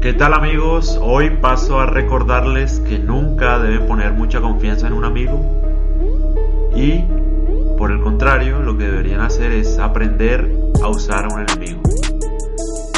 ¿Qué 0.00 0.14
tal 0.14 0.32
amigos? 0.32 0.98
Hoy 0.98 1.28
paso 1.42 1.78
a 1.78 1.84
recordarles 1.84 2.80
que 2.80 2.98
nunca 2.98 3.58
deben 3.58 3.86
poner 3.86 4.14
mucha 4.14 4.40
confianza 4.40 4.86
en 4.86 4.94
un 4.94 5.04
amigo 5.04 5.60
y 6.74 7.04
por 7.76 7.92
el 7.92 8.00
contrario 8.00 8.60
lo 8.60 8.78
que 8.78 8.84
deberían 8.84 9.20
hacer 9.20 9.52
es 9.52 9.78
aprender 9.78 10.50
a 10.82 10.88
usar 10.88 11.26
a 11.26 11.34
un 11.34 11.42
enemigo. 11.42 11.82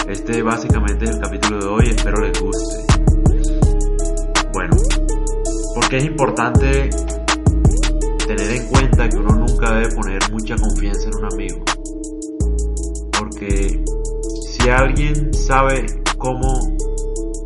Este 0.08 0.42
básicamente 0.42 1.06
es 1.06 1.10
el 1.10 1.20
capítulo 1.20 1.58
de 1.58 1.66
hoy, 1.66 1.88
espero 1.88 2.22
les 2.22 2.40
guste. 2.40 2.76
Bueno, 4.52 4.76
porque 5.74 5.96
es 5.96 6.04
importante 6.04 6.88
tener 8.28 8.50
en 8.52 8.68
cuenta 8.68 9.08
que 9.08 9.16
uno 9.16 9.34
nunca 9.34 9.72
debe 9.72 9.92
poner 9.96 10.20
mucha 10.30 10.54
confianza 10.54 11.08
en 11.08 11.16
un 11.16 11.32
amigo. 11.32 11.64
Porque 13.18 13.82
si 14.46 14.68
alguien 14.68 15.34
sabe 15.34 15.84
cómo 16.16 16.71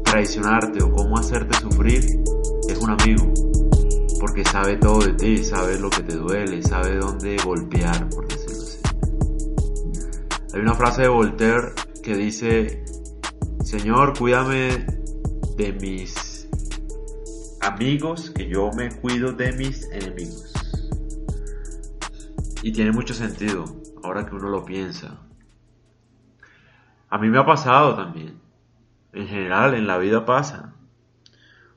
traicionarte 0.07 0.83
o 0.83 0.91
cómo 0.93 1.19
hacerte 1.19 1.59
sufrir, 1.59 2.21
es 2.69 2.79
un 2.79 2.91
amigo. 2.91 3.33
Porque 4.19 4.45
sabe 4.45 4.77
todo 4.77 5.01
de 5.01 5.13
ti, 5.13 5.39
sabe 5.45 5.79
lo 5.79 5.91
que 5.91 6.03
te 6.03 6.17
duele, 6.17 6.63
sabe 6.63 6.97
dónde 6.97 7.37
golpear, 7.45 8.09
por 8.09 8.27
decirlo 8.27 8.63
así. 8.63 8.79
Hay 10.55 10.61
una 10.61 10.75
frase 10.75 11.03
de 11.03 11.09
Voltaire 11.09 11.73
que 12.03 12.17
dice, 12.17 12.85
Señor, 13.63 14.17
cuídame 14.19 14.87
de 15.57 15.73
mis 15.73 16.49
amigos, 17.61 18.31
que 18.31 18.49
yo 18.49 18.71
me 18.75 18.91
cuido 18.91 19.33
de 19.33 19.53
mis 19.53 19.85
enemigos. 19.91 20.53
Y 22.63 22.73
tiene 22.73 22.93
mucho 22.93 23.13
sentido, 23.13 23.65
ahora 24.03 24.25
que 24.25 24.35
uno 24.35 24.49
lo 24.49 24.65
piensa. 24.65 25.21
A 27.11 27.19
mí 27.19 27.29
me 27.29 27.39
ha 27.39 27.45
pasado 27.45 27.95
también. 27.95 28.46
En 29.17 29.29
general, 29.29 29.73
en 29.73 29.87
la 29.87 29.97
vida 29.97 30.27
pasa. 30.27 30.75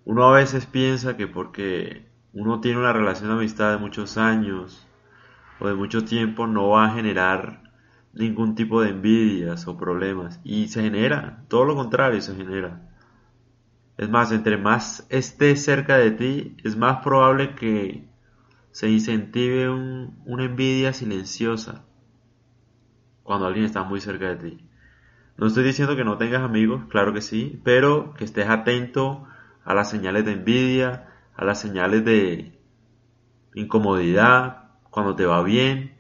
Uno 0.04 0.26
a 0.26 0.34
veces 0.34 0.66
piensa 0.66 1.16
que 1.16 1.26
porque 1.26 2.06
uno 2.34 2.60
tiene 2.60 2.80
una 2.80 2.92
relación 2.92 3.30
de 3.30 3.36
amistad 3.36 3.72
de 3.72 3.78
muchos 3.78 4.18
años 4.18 4.86
o 5.62 5.70
de 5.70 5.74
mucho 5.74 6.04
tiempo 6.04 6.48
no 6.48 6.68
va 6.68 6.88
a 6.88 6.94
generar 6.94 7.64
ningún 8.12 8.56
tipo 8.56 8.82
de 8.82 8.90
envidias 8.90 9.70
o 9.70 9.78
problemas. 9.78 10.42
Y 10.44 10.68
se 10.68 10.82
genera, 10.82 11.46
todo 11.48 11.64
lo 11.64 11.76
contrario 11.76 12.22
se 12.22 12.36
genera. 12.36 12.82
Es 13.96 14.10
más, 14.10 14.34
entre 14.34 14.58
más 14.58 15.08
esté 15.10 15.56
cerca 15.56 15.98
de 15.98 16.12
ti, 16.12 16.58
es 16.66 16.76
más 16.76 17.02
probable 17.02 17.56
que 17.56 18.10
se 18.72 18.90
incentive 18.90 19.70
una 19.70 20.44
envidia 20.44 20.92
silenciosa 20.92 21.86
cuando 23.24 23.46
alguien 23.46 23.64
está 23.64 23.84
muy 23.84 24.02
cerca 24.02 24.28
de 24.28 24.36
ti. 24.36 24.69
No 25.40 25.48
estoy 25.48 25.64
diciendo 25.64 25.96
que 25.96 26.04
no 26.04 26.18
tengas 26.18 26.42
amigos, 26.42 26.84
claro 26.90 27.14
que 27.14 27.22
sí, 27.22 27.62
pero 27.64 28.14
que 28.14 28.26
estés 28.26 28.50
atento 28.50 29.26
a 29.64 29.74
las 29.74 29.90
señales 29.90 30.26
de 30.26 30.34
envidia, 30.34 31.08
a 31.34 31.46
las 31.46 31.62
señales 31.62 32.04
de 32.04 32.60
incomodidad, 33.54 34.72
cuando 34.90 35.16
te 35.16 35.26
va 35.26 35.42
bien, 35.42 35.98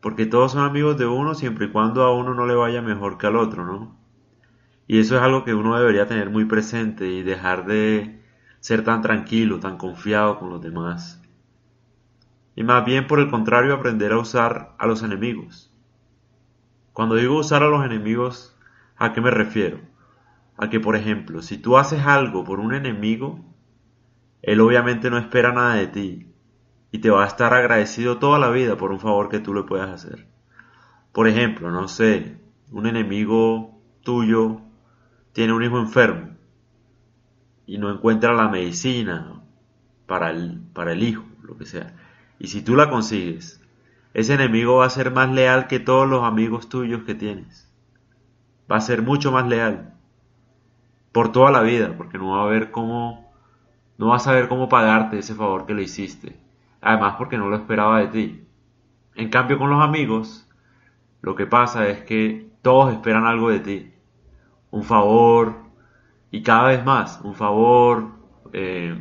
porque 0.00 0.26
todos 0.26 0.50
son 0.50 0.64
amigos 0.64 0.98
de 0.98 1.06
uno 1.06 1.36
siempre 1.36 1.66
y 1.66 1.70
cuando 1.70 2.02
a 2.02 2.12
uno 2.12 2.34
no 2.34 2.44
le 2.44 2.56
vaya 2.56 2.82
mejor 2.82 3.18
que 3.18 3.28
al 3.28 3.36
otro, 3.36 3.64
¿no? 3.64 3.96
Y 4.88 4.98
eso 4.98 5.14
es 5.14 5.22
algo 5.22 5.44
que 5.44 5.54
uno 5.54 5.78
debería 5.78 6.08
tener 6.08 6.28
muy 6.28 6.46
presente 6.46 7.06
y 7.06 7.22
dejar 7.22 7.66
de 7.66 8.20
ser 8.58 8.82
tan 8.82 9.00
tranquilo, 9.00 9.60
tan 9.60 9.76
confiado 9.76 10.40
con 10.40 10.50
los 10.50 10.60
demás. 10.60 11.22
Y 12.56 12.64
más 12.64 12.84
bien 12.84 13.06
por 13.06 13.20
el 13.20 13.30
contrario 13.30 13.74
aprender 13.74 14.10
a 14.10 14.18
usar 14.18 14.74
a 14.76 14.88
los 14.88 15.04
enemigos. 15.04 15.72
Cuando 16.92 17.14
digo 17.14 17.38
usar 17.38 17.62
a 17.62 17.68
los 17.68 17.84
enemigos, 17.86 18.52
¿a 19.02 19.12
qué 19.12 19.20
me 19.20 19.32
refiero? 19.32 19.80
A 20.56 20.70
que, 20.70 20.78
por 20.78 20.94
ejemplo, 20.94 21.42
si 21.42 21.58
tú 21.58 21.76
haces 21.76 22.06
algo 22.06 22.44
por 22.44 22.60
un 22.60 22.72
enemigo, 22.72 23.44
él 24.42 24.60
obviamente 24.60 25.10
no 25.10 25.18
espera 25.18 25.52
nada 25.52 25.74
de 25.74 25.88
ti 25.88 26.32
y 26.92 26.98
te 27.00 27.10
va 27.10 27.24
a 27.24 27.26
estar 27.26 27.52
agradecido 27.52 28.18
toda 28.18 28.38
la 28.38 28.50
vida 28.50 28.76
por 28.76 28.92
un 28.92 29.00
favor 29.00 29.28
que 29.28 29.40
tú 29.40 29.54
le 29.54 29.64
puedas 29.64 29.90
hacer. 29.90 30.28
Por 31.10 31.26
ejemplo, 31.26 31.72
no 31.72 31.88
sé, 31.88 32.38
un 32.70 32.86
enemigo 32.86 33.76
tuyo 34.02 34.60
tiene 35.32 35.52
un 35.52 35.64
hijo 35.64 35.80
enfermo 35.80 36.36
y 37.66 37.78
no 37.78 37.90
encuentra 37.90 38.34
la 38.34 38.48
medicina 38.48 39.42
para 40.06 40.30
el, 40.30 40.60
para 40.74 40.92
el 40.92 41.02
hijo, 41.02 41.24
lo 41.42 41.58
que 41.58 41.66
sea. 41.66 41.92
Y 42.38 42.48
si 42.48 42.62
tú 42.62 42.76
la 42.76 42.88
consigues, 42.88 43.60
ese 44.14 44.34
enemigo 44.34 44.76
va 44.76 44.86
a 44.86 44.90
ser 44.90 45.10
más 45.10 45.32
leal 45.32 45.66
que 45.66 45.80
todos 45.80 46.08
los 46.08 46.22
amigos 46.22 46.68
tuyos 46.68 47.02
que 47.02 47.16
tienes. 47.16 47.71
Va 48.72 48.78
a 48.78 48.80
ser 48.80 49.02
mucho 49.02 49.30
más 49.30 49.46
leal. 49.46 49.92
Por 51.12 51.30
toda 51.30 51.50
la 51.50 51.60
vida, 51.60 51.94
porque 51.98 52.16
no 52.16 52.30
va 52.30 52.44
a 52.44 52.46
ver 52.46 52.70
cómo, 52.70 53.30
no 53.98 54.08
va 54.08 54.16
a 54.16 54.20
saber 54.20 54.48
cómo 54.48 54.70
pagarte 54.70 55.18
ese 55.18 55.34
favor 55.34 55.66
que 55.66 55.74
le 55.74 55.82
hiciste. 55.82 56.40
Además 56.80 57.16
porque 57.18 57.36
no 57.36 57.50
lo 57.50 57.56
esperaba 57.56 57.98
de 58.00 58.06
ti. 58.06 58.44
En 59.14 59.28
cambio 59.28 59.58
con 59.58 59.68
los 59.68 59.82
amigos, 59.82 60.48
lo 61.20 61.34
que 61.34 61.44
pasa 61.44 61.86
es 61.88 62.02
que 62.04 62.50
todos 62.62 62.94
esperan 62.94 63.26
algo 63.26 63.50
de 63.50 63.60
ti. 63.60 63.94
Un 64.70 64.84
favor 64.84 65.56
y 66.30 66.42
cada 66.42 66.68
vez 66.68 66.82
más. 66.82 67.20
Un 67.22 67.34
favor, 67.34 68.12
eh, 68.54 68.98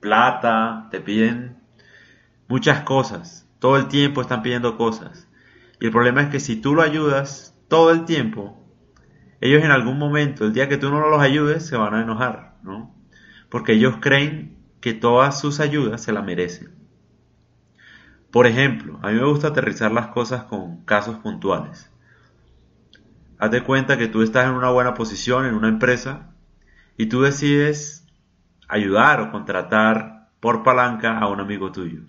plata, 0.00 0.88
te 0.90 1.00
piden 1.00 1.56
muchas 2.48 2.82
cosas. 2.82 3.48
Todo 3.60 3.76
el 3.76 3.86
tiempo 3.86 4.22
están 4.22 4.42
pidiendo 4.42 4.76
cosas. 4.76 5.28
Y 5.78 5.86
el 5.86 5.92
problema 5.92 6.22
es 6.22 6.30
que 6.30 6.40
si 6.40 6.56
tú 6.56 6.74
lo 6.74 6.82
ayudas 6.82 7.56
todo 7.68 7.92
el 7.92 8.06
tiempo, 8.06 8.63
ellos 9.44 9.62
en 9.62 9.70
algún 9.70 9.98
momento, 9.98 10.46
el 10.46 10.54
día 10.54 10.70
que 10.70 10.78
tú 10.78 10.90
no 10.90 11.06
los 11.06 11.20
ayudes, 11.20 11.66
se 11.66 11.76
van 11.76 11.94
a 11.94 12.00
enojar, 12.00 12.56
¿no? 12.62 12.94
Porque 13.50 13.74
ellos 13.74 13.96
creen 14.00 14.56
que 14.80 14.94
todas 14.94 15.38
sus 15.38 15.60
ayudas 15.60 16.02
se 16.02 16.12
las 16.12 16.24
merecen. 16.24 16.74
Por 18.30 18.46
ejemplo, 18.46 18.98
a 19.02 19.10
mí 19.10 19.16
me 19.16 19.26
gusta 19.26 19.48
aterrizar 19.48 19.92
las 19.92 20.06
cosas 20.06 20.44
con 20.44 20.82
casos 20.86 21.18
puntuales. 21.18 21.92
Haz 23.38 23.50
de 23.50 23.62
cuenta 23.62 23.98
que 23.98 24.08
tú 24.08 24.22
estás 24.22 24.46
en 24.46 24.54
una 24.54 24.70
buena 24.70 24.94
posición 24.94 25.44
en 25.44 25.54
una 25.54 25.68
empresa 25.68 26.34
y 26.96 27.06
tú 27.06 27.20
decides 27.20 28.06
ayudar 28.66 29.20
o 29.20 29.30
contratar 29.30 30.30
por 30.40 30.62
palanca 30.62 31.18
a 31.18 31.28
un 31.28 31.40
amigo 31.40 31.70
tuyo. 31.70 32.00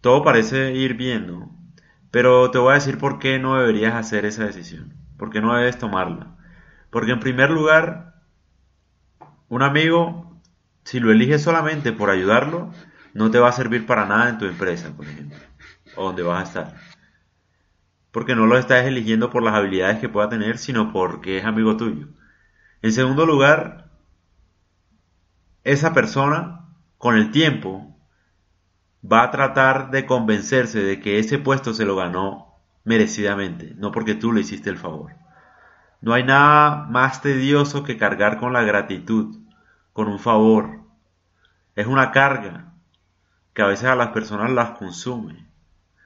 Todo 0.00 0.24
parece 0.24 0.72
ir 0.72 0.94
bien, 0.94 1.26
¿no? 1.26 1.54
Pero 2.10 2.50
te 2.50 2.56
voy 2.56 2.70
a 2.70 2.76
decir 2.76 2.96
por 2.96 3.18
qué 3.18 3.38
no 3.38 3.58
deberías 3.58 3.94
hacer 3.94 4.24
esa 4.24 4.46
decisión, 4.46 5.01
por 5.22 5.30
qué 5.30 5.40
no 5.40 5.54
debes 5.54 5.78
tomarla. 5.78 6.34
Porque 6.90 7.12
en 7.12 7.20
primer 7.20 7.48
lugar, 7.48 8.16
un 9.48 9.62
amigo, 9.62 10.36
si 10.82 10.98
lo 10.98 11.12
eliges 11.12 11.40
solamente 11.40 11.92
por 11.92 12.10
ayudarlo, 12.10 12.72
no 13.14 13.30
te 13.30 13.38
va 13.38 13.50
a 13.50 13.52
servir 13.52 13.86
para 13.86 14.04
nada 14.04 14.30
en 14.30 14.38
tu 14.38 14.46
empresa, 14.46 14.90
por 14.96 15.06
ejemplo, 15.06 15.38
o 15.94 16.06
donde 16.06 16.24
vas 16.24 16.40
a 16.40 16.42
estar. 16.42 16.76
Porque 18.10 18.34
no 18.34 18.46
lo 18.46 18.58
estás 18.58 18.84
eligiendo 18.84 19.30
por 19.30 19.44
las 19.44 19.54
habilidades 19.54 20.00
que 20.00 20.08
pueda 20.08 20.28
tener, 20.28 20.58
sino 20.58 20.92
porque 20.92 21.38
es 21.38 21.44
amigo 21.44 21.76
tuyo. 21.76 22.08
En 22.82 22.90
segundo 22.90 23.24
lugar, 23.24 23.92
esa 25.62 25.92
persona, 25.92 26.66
con 26.98 27.14
el 27.14 27.30
tiempo, 27.30 27.96
va 29.04 29.22
a 29.22 29.30
tratar 29.30 29.92
de 29.92 30.04
convencerse 30.04 30.82
de 30.82 30.98
que 30.98 31.20
ese 31.20 31.38
puesto 31.38 31.74
se 31.74 31.84
lo 31.84 31.94
ganó 31.94 32.51
merecidamente, 32.84 33.74
no 33.76 33.92
porque 33.92 34.14
tú 34.14 34.32
le 34.32 34.40
hiciste 34.40 34.70
el 34.70 34.78
favor. 34.78 35.12
No 36.00 36.14
hay 36.14 36.24
nada 36.24 36.86
más 36.90 37.22
tedioso 37.22 37.84
que 37.84 37.96
cargar 37.96 38.38
con 38.38 38.52
la 38.52 38.62
gratitud, 38.62 39.38
con 39.92 40.08
un 40.08 40.18
favor. 40.18 40.80
Es 41.76 41.86
una 41.86 42.10
carga, 42.10 42.72
que 43.54 43.62
a 43.62 43.66
veces 43.66 43.84
a 43.86 43.96
las 43.96 44.08
personas 44.08 44.50
las 44.50 44.70
consume 44.72 45.52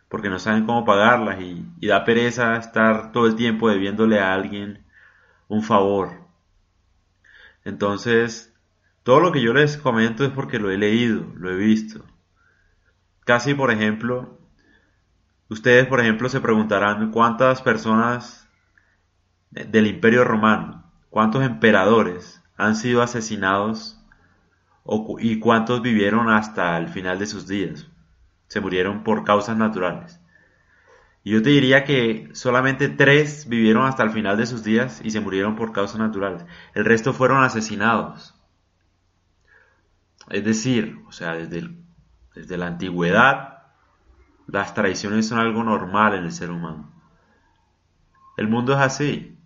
porque 0.08 0.30
no 0.30 0.38
saben 0.38 0.66
cómo 0.66 0.84
pagarlas 0.84 1.40
y, 1.40 1.66
da 1.86 2.04
pereza 2.04 2.56
estar 2.56 3.12
todo 3.12 3.26
el 3.26 3.36
tiempo 3.36 3.68
debiéndole 3.68 4.20
a 4.20 4.32
alguien 4.32 4.84
un 5.48 5.62
favor. 5.62 6.26
Entonces, 7.64 8.54
todo 9.02 9.20
lo 9.20 9.32
que 9.32 9.42
yo 9.42 9.52
les 9.52 9.76
comento 9.76 10.24
es 10.24 10.30
porque 10.30 10.58
lo 10.58 10.70
he 10.70 10.78
leído, 10.78 11.26
lo 11.34 11.50
he 11.50 11.56
visto. 11.56 12.04
Casi, 13.24 13.54
por 13.54 13.70
ejemplo, 13.70 14.38
ustedes, 15.48 15.86
por 15.86 16.00
ejemplo, 16.00 16.28
se 16.28 16.40
preguntarán 16.40 17.10
cuántas 17.10 17.62
personas 17.62 18.48
del 19.50 19.86
Imperio 19.86 20.24
Romano, 20.24 20.84
cuántos 21.10 21.44
emperadores 21.44 22.42
han 22.56 22.76
sido 22.76 23.02
asesinados 23.02 24.00
y 25.18 25.38
cuántos 25.40 25.82
vivieron 25.82 26.28
hasta 26.28 26.76
el 26.78 26.88
final 26.88 27.18
de 27.18 27.26
sus 27.26 27.46
días. 27.46 27.86
Se 28.48 28.60
murieron 28.60 29.02
por 29.02 29.24
causas 29.24 29.56
naturales. 29.56 30.20
Y 31.24 31.32
yo 31.32 31.42
te 31.42 31.50
diría 31.50 31.82
que 31.82 32.28
solamente 32.34 32.88
tres 32.88 33.48
vivieron 33.48 33.84
hasta 33.84 34.04
el 34.04 34.10
final 34.10 34.36
de 34.36 34.46
sus 34.46 34.62
días 34.62 35.00
y 35.02 35.10
se 35.10 35.18
murieron 35.18 35.56
por 35.56 35.72
causas 35.72 35.98
naturales. 35.98 36.44
El 36.72 36.84
resto 36.84 37.12
fueron 37.12 37.42
asesinados. 37.42 38.34
Es 40.30 40.44
decir, 40.44 41.00
o 41.08 41.12
sea, 41.12 41.34
desde, 41.34 41.68
desde 42.34 42.56
la 42.56 42.68
antigüedad, 42.68 43.55
las 44.46 44.74
traiciones 44.74 45.28
son 45.28 45.38
algo 45.38 45.62
normal 45.64 46.14
en 46.14 46.24
el 46.24 46.32
ser 46.32 46.50
humano. 46.50 46.92
El 48.36 48.48
mundo 48.48 48.72
es 48.74 48.80
así. 48.80 49.38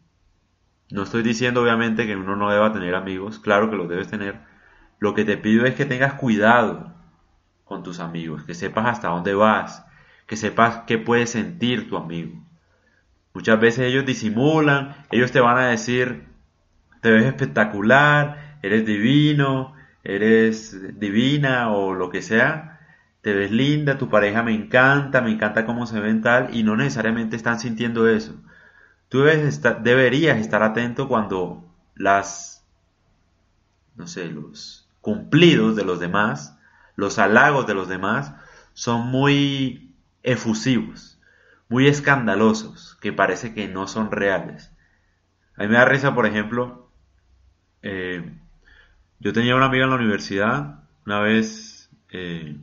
No 0.90 1.04
estoy 1.04 1.22
diciendo 1.22 1.62
obviamente 1.62 2.06
que 2.06 2.16
uno 2.16 2.36
no 2.36 2.50
deba 2.50 2.72
tener 2.72 2.94
amigos, 2.94 3.38
claro 3.38 3.70
que 3.70 3.76
los 3.76 3.88
debes 3.88 4.08
tener. 4.08 4.40
Lo 4.98 5.14
que 5.14 5.24
te 5.24 5.36
pido 5.36 5.64
es 5.64 5.74
que 5.74 5.86
tengas 5.86 6.14
cuidado 6.14 6.92
con 7.64 7.82
tus 7.82 8.00
amigos, 8.00 8.42
que 8.44 8.54
sepas 8.54 8.86
hasta 8.88 9.08
dónde 9.08 9.34
vas, 9.34 9.86
que 10.26 10.36
sepas 10.36 10.82
qué 10.86 10.98
puede 10.98 11.26
sentir 11.26 11.88
tu 11.88 11.96
amigo. 11.96 12.44
Muchas 13.32 13.60
veces 13.60 13.86
ellos 13.86 14.04
disimulan, 14.04 14.96
ellos 15.12 15.30
te 15.30 15.40
van 15.40 15.56
a 15.58 15.68
decir, 15.68 16.26
te 17.00 17.12
ves 17.12 17.24
espectacular, 17.24 18.58
eres 18.62 18.84
divino, 18.84 19.74
eres 20.02 20.98
divina 20.98 21.70
o 21.70 21.94
lo 21.94 22.10
que 22.10 22.22
sea, 22.22 22.69
te 23.22 23.34
ves 23.34 23.50
linda, 23.50 23.98
tu 23.98 24.08
pareja 24.08 24.42
me 24.42 24.54
encanta, 24.54 25.20
me 25.20 25.30
encanta 25.30 25.66
cómo 25.66 25.86
se 25.86 26.00
ven 26.00 26.22
tal, 26.22 26.54
y 26.54 26.62
no 26.62 26.76
necesariamente 26.76 27.36
están 27.36 27.60
sintiendo 27.60 28.08
eso. 28.08 28.34
Tú 29.08 29.22
deberías 29.22 30.38
estar 30.38 30.62
atento 30.62 31.08
cuando 31.08 31.64
las, 31.94 32.64
no 33.96 34.06
sé, 34.06 34.30
los 34.30 34.88
cumplidos 35.00 35.76
de 35.76 35.84
los 35.84 36.00
demás, 36.00 36.58
los 36.96 37.18
halagos 37.18 37.66
de 37.66 37.74
los 37.74 37.88
demás, 37.88 38.34
son 38.72 39.08
muy 39.08 39.94
efusivos, 40.22 41.20
muy 41.68 41.88
escandalosos, 41.88 42.96
que 43.00 43.12
parece 43.12 43.52
que 43.52 43.68
no 43.68 43.86
son 43.88 44.10
reales. 44.10 44.72
A 45.56 45.62
mí 45.62 45.68
me 45.68 45.74
da 45.74 45.84
risa, 45.84 46.14
por 46.14 46.26
ejemplo, 46.26 46.90
eh, 47.82 48.32
yo 49.18 49.32
tenía 49.32 49.56
una 49.56 49.66
amiga 49.66 49.84
en 49.84 49.90
la 49.90 49.96
universidad, 49.96 50.84
una 51.04 51.20
vez 51.20 51.90
eh, 52.10 52.56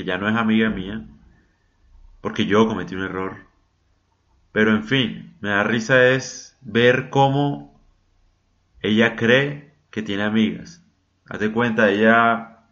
que 0.00 0.06
ya 0.06 0.18
no 0.18 0.28
es 0.28 0.36
amiga 0.36 0.70
mía, 0.70 1.06
porque 2.20 2.46
yo 2.46 2.66
cometí 2.66 2.94
un 2.94 3.02
error 3.02 3.50
pero 4.52 4.72
en 4.72 4.84
fin, 4.84 5.36
me 5.40 5.50
da 5.50 5.62
risa 5.62 6.08
es 6.08 6.58
ver 6.60 7.10
cómo 7.10 7.80
ella 8.82 9.16
cree 9.16 9.74
que 9.90 10.02
tiene 10.02 10.24
amigas. 10.24 10.84
Hazte 11.28 11.52
cuenta, 11.52 11.88
ella 11.88 12.64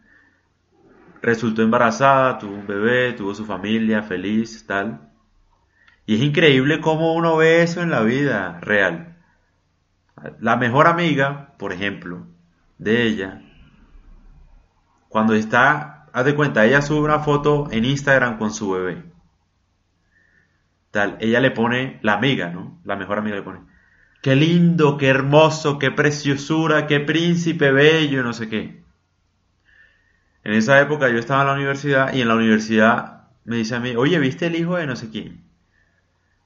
resultó 1.23 1.63
embarazada, 1.63 2.39
tuvo 2.39 2.55
un 2.55 2.67
bebé, 2.67 3.13
tuvo 3.13 3.35
su 3.35 3.45
familia 3.45 4.03
feliz, 4.03 4.67
tal. 4.67 5.09
Y 6.07 6.17
es 6.17 6.23
increíble 6.23 6.81
cómo 6.81 7.15
uno 7.15 7.37
ve 7.37 7.63
eso 7.63 7.83
en 7.83 7.91
la 7.91 8.03
vida 8.03 8.59
real. 8.61 9.17
La 10.41 10.57
mejor 10.57 10.89
amiga, 10.89 11.55
por 11.59 11.73
ejemplo, 11.73 12.27
de 12.79 13.05
ella, 13.05 13.43
cuando 15.09 15.35
está, 15.35 15.98
haz 16.19 16.25
de 16.25 16.35
cuenta, 16.35 16.65
ella 16.65 16.83
sube 16.83 17.01
una 17.01 17.21
foto 17.21 17.69
en 17.71 17.85
Instagram 17.85 18.39
con 18.39 18.53
su 18.53 18.71
bebé 18.71 19.03
tal, 20.91 21.17
ella 21.21 21.41
le 21.41 21.51
pone 21.51 21.99
la 22.03 22.15
amiga, 22.15 22.51
¿no? 22.51 22.81
La 22.85 22.97
mejor 22.97 23.19
amiga 23.19 23.37
le 23.37 23.43
pone, 23.43 23.61
qué 24.23 24.35
lindo, 24.37 24.97
qué 24.97 25.09
hermoso, 25.09 25.79
qué 25.79 25.91
preciosura, 25.91 26.87
qué 26.87 27.01
príncipe 27.01 27.71
bello, 27.71 28.23
no 28.23 28.33
sé 28.33 28.49
qué. 28.49 28.83
En 30.45 30.55
esa 30.55 30.81
época 30.81 31.09
yo 31.09 31.19
estaba 31.19 31.43
en 31.43 31.49
la 31.49 31.55
universidad 31.55 32.15
y 32.15 32.23
en 32.23 32.29
la 32.29 32.37
universidad 32.37 33.29
me 33.45 33.57
dice 33.57 33.75
a 33.75 33.81
mí, 33.81 33.97
oye, 33.97 34.19
¿viste 34.19 34.47
el 34.47 34.57
hijo 34.57 34.77
de 34.77 34.87
no 34.87 34.97
sé 34.97 35.11
quién? 35.11 35.45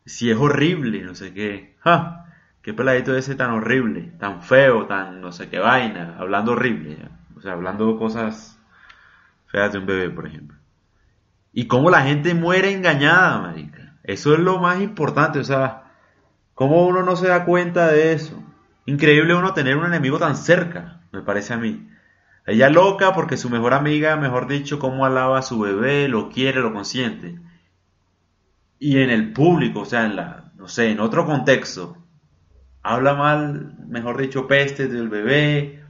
Si 0.05 0.31
es 0.31 0.37
horrible, 0.37 1.03
no 1.03 1.15
sé 1.15 1.33
qué. 1.33 1.77
¡Ja! 1.81 2.27
Qué 2.63 2.75
peladito 2.75 3.17
ese 3.17 3.35
tan 3.35 3.51
horrible, 3.51 4.13
tan 4.19 4.43
feo, 4.43 4.87
tan 4.87 5.21
no 5.21 5.33
sé 5.33 5.49
qué 5.49 5.59
vaina, 5.59 6.17
hablando 6.19 6.53
horrible, 6.53 6.97
o 7.37 7.41
sea, 7.41 7.53
hablando 7.53 7.99
cosas 7.99 8.59
de 9.53 9.79
un 9.79 9.87
bebé, 9.87 10.11
por 10.11 10.27
ejemplo. 10.27 10.59
Y 11.53 11.67
cómo 11.67 11.91
la 11.91 12.03
gente 12.03 12.35
muere 12.35 12.73
engañada, 12.73 13.39
marica. 13.39 13.99
Eso 14.03 14.33
es 14.33 14.41
lo 14.41 14.59
más 14.59 14.81
importante, 14.81 15.39
o 15.39 15.45
sea, 15.45 15.93
¿cómo 16.55 16.87
uno 16.87 17.03
no 17.03 17.17
se 17.17 17.29
da 17.29 17.45
cuenta 17.45 17.89
de 17.89 18.13
eso? 18.15 18.43
Increíble 18.87 19.35
uno 19.35 19.55
tener 19.55 19.77
un 19.77 19.87
enemigo 19.87 20.19
tan 20.19 20.37
cerca, 20.37 21.03
me 21.13 21.21
parece 21.21 21.53
a 21.53 21.59
mí. 21.59 21.89
Ella 22.47 22.69
loca 22.71 23.13
porque 23.13 23.37
su 23.37 23.51
mejor 23.51 23.75
amiga, 23.75 24.17
mejor 24.17 24.49
dicho, 24.49 24.79
cómo 24.79 25.05
alaba 25.07 25.39
a 25.39 25.43
su 25.43 25.61
bebé, 25.61 26.09
lo 26.09 26.31
quiere, 26.31 26.61
lo 26.61 26.73
consiente. 26.73 27.39
Y 28.81 28.99
en 28.99 29.11
el 29.11 29.33
público, 29.33 29.81
o 29.81 29.85
sea, 29.85 30.07
en 30.07 30.17
la, 30.17 30.53
no 30.57 30.67
sé, 30.67 30.91
en 30.91 30.99
otro 30.99 31.25
contexto, 31.25 31.99
habla 32.83 33.15
mal, 33.15 33.77
mejor 33.87 34.19
dicho, 34.19 34.49
peste 34.49 34.89
del 34.89 35.09
bebé. 35.09 35.82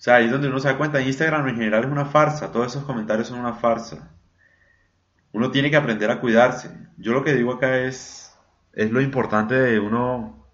O 0.00 0.02
sea, 0.02 0.16
ahí 0.16 0.24
es 0.24 0.32
donde 0.32 0.48
uno 0.48 0.58
se 0.58 0.68
da 0.68 0.78
cuenta, 0.78 1.00
Instagram 1.00 1.46
en 1.48 1.56
general 1.56 1.84
es 1.84 1.90
una 1.90 2.06
farsa, 2.06 2.50
todos 2.50 2.68
esos 2.68 2.84
comentarios 2.84 3.28
son 3.28 3.38
una 3.38 3.52
farsa 3.52 4.10
uno 5.32 5.50
tiene 5.50 5.70
que 5.70 5.76
aprender 5.76 6.10
a 6.10 6.20
cuidarse. 6.20 6.70
Yo 6.96 7.12
lo 7.12 7.24
que 7.24 7.34
digo 7.34 7.52
acá 7.52 7.78
es, 7.78 8.36
es 8.72 8.90
lo 8.90 9.00
importante 9.00 9.54
de 9.54 9.78
uno 9.78 10.46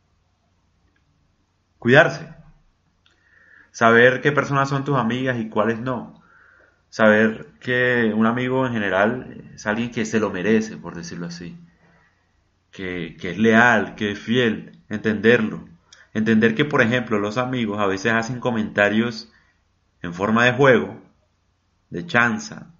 cuidarse. 1.78 2.34
Saber 3.70 4.20
qué 4.20 4.32
personas 4.32 4.68
son 4.68 4.84
tus 4.84 4.96
amigas 4.96 5.38
y 5.38 5.48
cuáles 5.48 5.78
no. 5.78 6.22
Saber 6.88 7.48
que 7.60 8.12
un 8.14 8.26
amigo 8.26 8.66
en 8.66 8.72
general 8.72 9.50
es 9.54 9.66
alguien 9.66 9.90
que 9.90 10.04
se 10.04 10.20
lo 10.20 10.30
merece, 10.30 10.76
por 10.76 10.94
decirlo 10.94 11.26
así. 11.26 11.58
Que, 12.70 13.16
que 13.18 13.30
es 13.32 13.38
leal, 13.38 13.94
que 13.94 14.12
es 14.12 14.18
fiel. 14.18 14.78
Entenderlo. 14.88 15.68
Entender 16.14 16.54
que, 16.54 16.64
por 16.64 16.80
ejemplo, 16.80 17.18
los 17.18 17.38
amigos 17.38 17.80
a 17.80 17.86
veces 17.86 18.12
hacen 18.12 18.40
comentarios 18.40 19.32
en 20.02 20.14
forma 20.14 20.44
de 20.44 20.52
juego, 20.52 21.02
de 21.90 22.06
chanza, 22.06 22.74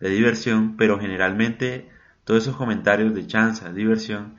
de 0.00 0.10
diversión, 0.10 0.76
pero 0.76 0.98
generalmente 0.98 1.90
todos 2.24 2.42
esos 2.42 2.56
comentarios 2.56 3.14
de 3.14 3.26
chanza, 3.26 3.72
diversión, 3.72 4.38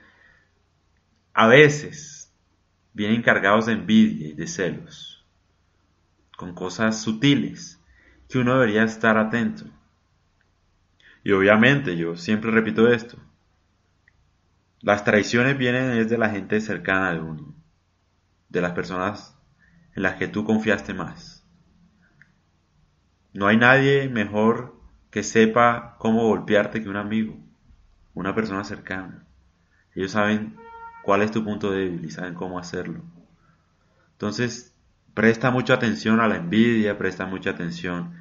a 1.34 1.48
veces 1.48 2.34
vienen 2.94 3.22
cargados 3.22 3.68
de 3.68 3.74
envidia 3.74 4.28
y 4.28 4.34
de 4.34 4.48
celos, 4.48 5.26
con 6.38 6.54
cosas 6.54 7.02
sutiles 7.02 7.80
que 8.28 8.40
uno 8.40 8.54
debería 8.54 8.84
estar 8.84 9.18
atento. 9.18 9.66
Y 11.24 11.32
obviamente 11.32 11.96
yo 11.96 12.18
siempre 12.18 12.52
repito 12.52 12.92
esto, 12.92 13.18
las 14.82 15.04
traiciones 15.04 15.58
vienen 15.58 15.92
desde 15.92 16.18
la 16.18 16.30
gente 16.30 16.60
cercana 16.60 17.14
de 17.14 17.20
uno, 17.20 17.56
de 18.50 18.62
las 18.62 18.72
personas 18.72 19.38
en 19.96 20.04
las 20.04 20.16
que 20.16 20.28
tú 20.28 20.44
confiaste 20.44 20.94
más. 20.94 21.41
No 23.34 23.48
hay 23.48 23.58
nadie 23.58 24.10
mejor 24.10 24.76
que 25.10 25.24
sepa 25.24 25.96
cómo 26.00 26.28
golpearte 26.28 26.82
que 26.82 26.90
un 26.90 26.98
amigo, 26.98 27.38
una 28.14 28.36
persona 28.36 28.64
cercana. 28.64 29.26
Ellos 29.96 30.12
saben 30.12 30.58
cuál 31.04 31.22
es 31.22 31.32
tu 31.32 31.44
punto 31.44 31.72
débil 31.72 32.04
y 32.04 32.12
saben 32.12 32.34
cómo 32.34 32.60
hacerlo. 32.60 33.04
Entonces, 34.14 34.76
presta 35.14 35.50
mucha 35.52 35.76
atención 35.76 36.20
a 36.20 36.28
la 36.28 36.38
envidia, 36.38 36.98
presta 36.98 37.26
mucha 37.26 37.52
atención 37.52 38.16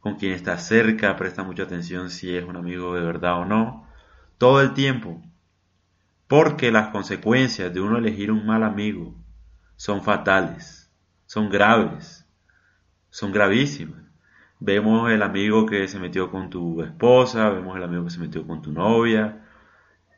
con 0.00 0.16
quien 0.16 0.32
está 0.32 0.58
cerca, 0.58 1.16
presta 1.16 1.42
mucha 1.42 1.62
atención 1.62 2.10
si 2.10 2.36
es 2.36 2.44
un 2.44 2.56
amigo 2.56 2.94
de 2.94 3.00
verdad 3.00 3.40
o 3.40 3.44
no, 3.44 3.86
todo 4.38 4.60
el 4.60 4.74
tiempo. 4.74 5.22
Porque 6.26 6.70
las 6.72 6.88
consecuencias 6.88 7.72
de 7.72 7.80
uno 7.80 7.98
elegir 7.98 8.30
un 8.30 8.46
mal 8.46 8.62
amigo 8.62 9.14
son 9.76 10.02
fatales, 10.02 10.90
son 11.26 11.48
graves, 11.50 12.26
son 13.10 13.32
gravísimas. 13.32 14.03
Vemos 14.60 15.10
el 15.10 15.22
amigo 15.22 15.66
que 15.66 15.88
se 15.88 15.98
metió 15.98 16.30
con 16.30 16.48
tu 16.50 16.82
esposa, 16.82 17.50
vemos 17.50 17.76
el 17.76 17.82
amigo 17.82 18.04
que 18.04 18.10
se 18.10 18.20
metió 18.20 18.46
con 18.46 18.62
tu 18.62 18.72
novia, 18.72 19.44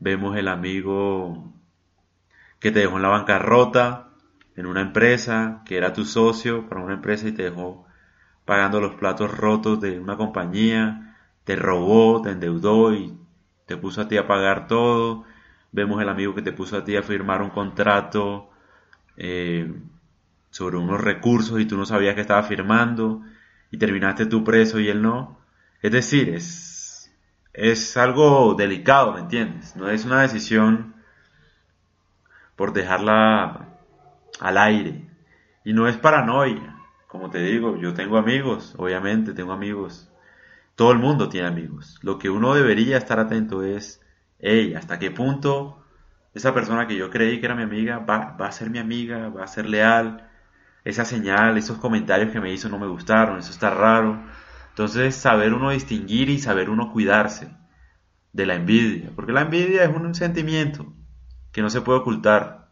vemos 0.01 0.37
el 0.37 0.49
amigo 0.49 1.53
que 2.61 2.71
te 2.71 2.81
dejó 2.81 2.97
en 2.97 3.03
la 3.03 3.09
bancarrota 3.09 4.11
en 4.57 4.67
una 4.67 4.81
empresa, 4.81 5.63
que 5.67 5.77
era 5.77 5.93
tu 5.93 6.05
socio 6.05 6.69
para 6.69 6.83
una 6.83 6.95
empresa 6.95 7.29
y 7.29 7.33
te 7.33 7.45
dejó 7.45 7.87
pagando 8.45 8.81
los 8.81 8.95
platos 8.95 9.37
rotos 9.37 9.81
de 9.81 9.99
una 10.01 10.17
compañía, 10.17 11.17
te 11.45 11.57
robó, 11.57 12.23
te 12.23 12.31
endeudó 12.31 12.95
y 12.95 13.19
te 13.67 13.77
puso 13.77 14.03
a 14.03 14.09
ti 14.09 14.17
a 14.17 14.27
pagar 14.27 14.67
todo. 14.67 15.25
Vemos 15.73 16.01
el 16.01 16.09
amigo 16.09 16.35
que 16.35 16.43
te 16.43 16.53
puso 16.53 16.79
a 16.79 16.85
ti 16.85 16.97
a 16.97 17.03
firmar 17.03 17.43
un 17.43 17.51
contrato 17.51 18.51
eh, 19.17 19.73
sobre 20.51 20.77
unos 20.79 21.01
recursos 21.01 21.61
y 21.61 21.67
tú 21.67 21.77
no 21.77 21.85
sabías 21.85 22.15
que 22.15 22.21
estaba 22.23 22.43
firmando 22.45 23.23
y 23.77 23.79
terminaste 23.79 24.25
tú 24.25 24.43
preso 24.43 24.81
y 24.81 24.89
él 24.89 25.03
no. 25.03 25.39
Es 25.83 25.93
decir, 25.93 26.31
es, 26.31 27.15
es 27.53 27.97
algo 27.99 28.55
delicado, 28.55 29.13
¿me 29.13 29.21
entiendes? 29.21 29.77
No 29.77 29.91
es 29.91 30.07
una 30.07 30.23
decisión 30.23 30.95
por 32.57 32.73
dejarla 32.73 33.69
al 34.41 34.59
aire. 34.59 35.05
Y 35.63 35.75
no 35.75 35.89
es 35.89 35.99
paranoia. 35.99 36.75
Como 37.07 37.29
te 37.29 37.41
digo, 37.41 37.77
yo 37.77 37.93
tengo 37.93 38.17
amigos, 38.17 38.75
obviamente 38.79 39.35
tengo 39.35 39.53
amigos. 39.53 40.11
Todo 40.75 40.93
el 40.93 40.99
mundo 40.99 41.29
tiene 41.29 41.49
amigos. 41.49 41.99
Lo 42.03 42.19
que 42.19 42.31
uno 42.31 42.55
debería 42.55 42.97
estar 42.97 43.21
atento 43.21 43.63
es, 43.63 44.01
hey, 44.39 44.75
¿hasta 44.75 44.99
qué 44.99 45.11
punto 45.11 45.85
esa 46.35 46.55
persona 46.55 46.87
que 46.87 46.97
yo 46.97 47.11
creí 47.11 47.41
que 47.41 47.47
era 47.47 47.55
mi 47.55 47.63
amiga 47.63 47.99
va, 47.99 48.37
va 48.41 48.47
a 48.47 48.53
ser 48.53 48.71
mi 48.71 48.79
amiga, 48.79 49.29
va 49.29 49.45
a 49.45 49.49
ser 49.49 49.69
leal? 49.69 50.31
Esa 50.87 51.05
señal, 51.05 51.59
esos 51.59 51.79
comentarios 51.79 52.31
que 52.31 52.41
me 52.41 52.53
hizo 52.53 52.69
no 52.69 52.79
me 52.79 52.87
gustaron, 52.87 53.39
eso 53.39 53.51
está 53.51 53.71
raro. 53.71 54.23
Entonces, 54.69 55.17
saber 55.17 55.53
uno 55.53 55.71
distinguir 55.71 56.31
y 56.31 56.39
saber 56.39 56.71
uno 56.71 56.93
cuidarse 56.93 57.49
de 58.33 58.47
la 58.47 58.55
envidia, 58.55 59.11
porque 59.17 59.33
la 59.33 59.43
envidia 59.43 59.83
es 59.83 59.95
un 59.95 60.15
sentimiento 60.15 60.93
que 61.51 61.61
no 61.61 61.71
se 61.71 61.81
puede 61.81 61.99
ocultar, 61.99 62.69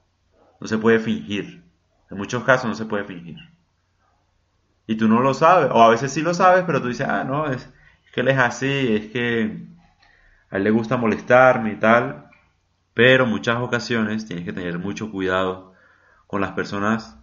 no 0.61 0.69
se 0.69 0.79
puede 0.79 1.01
fingir. 1.01 1.65
En 2.09 2.17
muchos 2.19 2.45
casos 2.45 2.67
no 2.69 2.75
se 2.77 2.85
puede 2.85 3.05
fingir. 3.05 3.39
Y 4.87 4.95
tú 4.97 5.09
no 5.09 5.21
lo 5.21 5.35
sabes, 5.35 5.71
o 5.73 5.83
a 5.83 5.89
veces 5.89 6.13
sí 6.13 6.23
lo 6.23 6.35
sabes, 6.35 6.63
pero 6.65 6.81
tú 6.81 6.89
dices, 6.89 7.09
ah, 7.09 7.25
no, 7.25 7.51
es, 7.51 7.69
que 8.13 8.21
él 8.21 8.29
es 8.29 8.39
así, 8.39 8.95
es 8.95 9.07
que 9.11 9.67
a 10.51 10.57
él 10.59 10.63
le 10.63 10.71
gusta 10.71 10.97
molestarme 10.97 11.73
y 11.73 11.77
tal. 11.77 12.29
Pero 12.93 13.27
muchas 13.27 13.57
ocasiones 13.57 14.25
tienes 14.25 14.45
que 14.45 14.53
tener 14.53 14.79
mucho 14.79 15.11
cuidado 15.11 15.75
con 16.29 16.41
las 16.41 16.53
personas. 16.53 17.19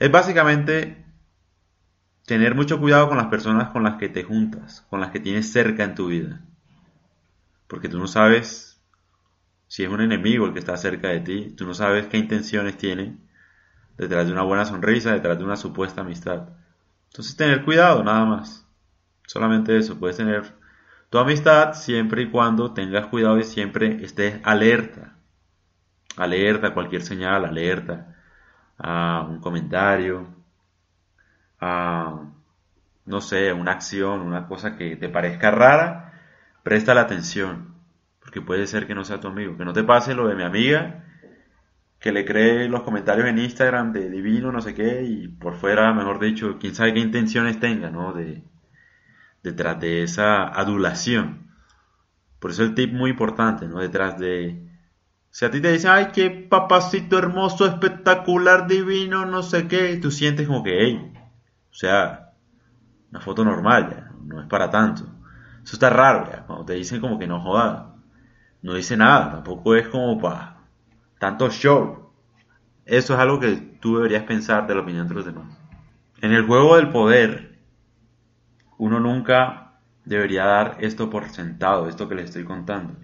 Es 0.00 0.10
básicamente 0.10 1.04
tener 2.24 2.54
mucho 2.54 2.80
cuidado 2.80 3.06
con 3.08 3.18
las 3.18 3.26
personas 3.26 3.68
con 3.68 3.82
las 3.82 3.96
que 3.96 4.08
te 4.08 4.24
juntas, 4.24 4.86
con 4.88 4.98
las 4.98 5.10
que 5.10 5.20
tienes 5.20 5.52
cerca 5.52 5.84
en 5.84 5.94
tu 5.94 6.06
vida. 6.06 6.40
Porque 7.66 7.90
tú 7.90 7.98
no 7.98 8.06
sabes 8.06 8.80
si 9.66 9.84
es 9.84 9.90
un 9.90 10.00
enemigo 10.00 10.46
el 10.46 10.54
que 10.54 10.58
está 10.58 10.78
cerca 10.78 11.08
de 11.08 11.20
ti, 11.20 11.54
tú 11.54 11.66
no 11.66 11.74
sabes 11.74 12.06
qué 12.06 12.16
intenciones 12.16 12.78
tiene 12.78 13.18
detrás 13.98 14.26
de 14.26 14.32
una 14.32 14.42
buena 14.42 14.64
sonrisa, 14.64 15.12
detrás 15.12 15.36
de 15.36 15.44
una 15.44 15.56
supuesta 15.56 16.00
amistad. 16.00 16.48
Entonces 17.10 17.36
tener 17.36 17.62
cuidado, 17.62 18.02
nada 18.02 18.24
más. 18.24 18.66
Solamente 19.26 19.76
eso, 19.76 19.98
puedes 19.98 20.16
tener 20.16 20.54
tu 21.10 21.18
amistad 21.18 21.74
siempre 21.74 22.22
y 22.22 22.30
cuando 22.30 22.72
tengas 22.72 23.08
cuidado 23.08 23.38
y 23.38 23.44
siempre 23.44 24.02
estés 24.02 24.40
alerta. 24.44 25.18
Alerta 26.16 26.72
cualquier 26.72 27.02
señal, 27.02 27.44
alerta 27.44 28.09
a 28.82 29.26
un 29.28 29.40
comentario, 29.40 30.26
a, 31.60 32.20
no 33.06 33.20
sé, 33.20 33.52
una 33.52 33.72
acción, 33.72 34.20
una 34.22 34.46
cosa 34.46 34.76
que 34.76 34.96
te 34.96 35.08
parezca 35.08 35.50
rara, 35.50 36.12
presta 36.62 36.94
la 36.94 37.02
atención. 37.02 37.74
Porque 38.20 38.42
puede 38.42 38.66
ser 38.66 38.86
que 38.86 38.94
no 38.94 39.04
sea 39.04 39.20
tu 39.20 39.28
amigo. 39.28 39.56
Que 39.56 39.64
no 39.64 39.72
te 39.72 39.84
pase 39.84 40.14
lo 40.14 40.28
de 40.28 40.36
mi 40.36 40.42
amiga 40.42 41.04
que 42.00 42.12
le 42.12 42.24
cree 42.24 42.68
los 42.68 42.82
comentarios 42.82 43.28
en 43.28 43.38
Instagram 43.38 43.92
de 43.92 44.08
divino, 44.08 44.50
no 44.50 44.62
sé 44.62 44.74
qué, 44.74 45.02
y 45.04 45.28
por 45.28 45.54
fuera, 45.56 45.92
mejor 45.92 46.18
dicho, 46.18 46.56
quién 46.58 46.74
sabe 46.74 46.94
qué 46.94 47.00
intenciones 47.00 47.60
tenga, 47.60 47.90
¿no? 47.90 48.14
De, 48.14 48.42
detrás 49.42 49.78
de 49.80 50.02
esa 50.02 50.48
adulación. 50.48 51.50
Por 52.38 52.52
eso 52.52 52.62
el 52.62 52.74
tip 52.74 52.92
muy 52.92 53.10
importante, 53.10 53.68
¿no? 53.68 53.80
Detrás 53.80 54.18
de... 54.18 54.69
Si 55.30 55.44
a 55.44 55.50
ti 55.50 55.60
te 55.60 55.70
dicen, 55.70 55.92
ay, 55.92 56.08
qué 56.12 56.30
papacito 56.30 57.16
hermoso, 57.16 57.64
espectacular, 57.64 58.66
divino, 58.66 59.26
no 59.26 59.42
sé 59.42 59.68
qué, 59.68 59.96
tú 59.96 60.10
sientes 60.10 60.48
como 60.48 60.64
que, 60.64 60.82
hey, 60.82 61.12
o 61.70 61.74
sea, 61.74 62.32
una 63.10 63.20
foto 63.20 63.44
normal, 63.44 63.90
ya, 63.90 64.10
no 64.24 64.40
es 64.40 64.48
para 64.48 64.70
tanto. 64.70 65.04
Eso 65.62 65.76
está 65.76 65.88
raro, 65.88 66.28
ya, 66.30 66.44
cuando 66.46 66.64
te 66.64 66.74
dicen 66.74 67.00
como 67.00 67.18
que 67.18 67.28
no 67.28 67.40
joda, 67.40 67.94
no 68.62 68.74
dice 68.74 68.96
nada, 68.96 69.30
tampoco 69.30 69.76
es 69.76 69.86
como 69.88 70.20
para 70.20 70.56
tanto 71.20 71.48
show. 71.50 72.10
Eso 72.84 73.14
es 73.14 73.20
algo 73.20 73.38
que 73.38 73.54
tú 73.80 73.96
deberías 73.96 74.24
pensar 74.24 74.66
de 74.66 74.74
la 74.74 74.80
opinión 74.80 75.06
de 75.06 75.14
los 75.14 75.24
demás. 75.24 75.56
En 76.20 76.32
el 76.32 76.44
juego 76.44 76.76
del 76.76 76.90
poder, 76.90 77.58
uno 78.78 78.98
nunca 78.98 79.78
debería 80.04 80.44
dar 80.44 80.76
esto 80.80 81.08
por 81.08 81.28
sentado, 81.28 81.88
esto 81.88 82.08
que 82.08 82.16
les 82.16 82.26
estoy 82.26 82.44
contando. 82.44 82.94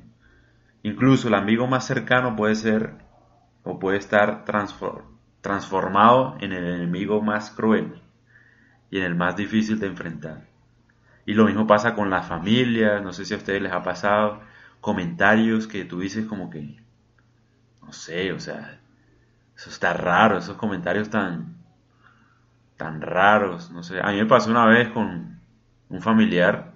Incluso 0.86 1.26
el 1.26 1.34
amigo 1.34 1.66
más 1.66 1.84
cercano 1.84 2.36
puede 2.36 2.54
ser 2.54 2.94
o 3.64 3.80
puede 3.80 3.98
estar 3.98 4.44
transformado 5.40 6.36
en 6.38 6.52
el 6.52 6.64
enemigo 6.64 7.20
más 7.20 7.50
cruel 7.50 8.00
y 8.88 8.98
en 8.98 9.02
el 9.02 9.16
más 9.16 9.34
difícil 9.34 9.80
de 9.80 9.88
enfrentar. 9.88 10.46
Y 11.24 11.34
lo 11.34 11.46
mismo 11.46 11.66
pasa 11.66 11.96
con 11.96 12.08
la 12.08 12.22
familia, 12.22 13.00
no 13.00 13.12
sé 13.12 13.24
si 13.24 13.34
a 13.34 13.36
ustedes 13.36 13.60
les 13.62 13.72
ha 13.72 13.82
pasado, 13.82 14.42
comentarios 14.80 15.66
que 15.66 15.84
tú 15.84 15.98
dices 15.98 16.24
como 16.24 16.50
que, 16.50 16.76
no 17.82 17.92
sé, 17.92 18.30
o 18.30 18.38
sea, 18.38 18.78
eso 19.56 19.70
está 19.70 19.92
raro, 19.92 20.38
esos 20.38 20.56
comentarios 20.56 21.10
tan, 21.10 21.56
tan 22.76 23.00
raros, 23.00 23.72
no 23.72 23.82
sé. 23.82 23.98
A 24.00 24.12
mí 24.12 24.18
me 24.18 24.26
pasó 24.26 24.52
una 24.52 24.66
vez 24.66 24.90
con 24.90 25.40
un 25.88 26.00
familiar, 26.00 26.74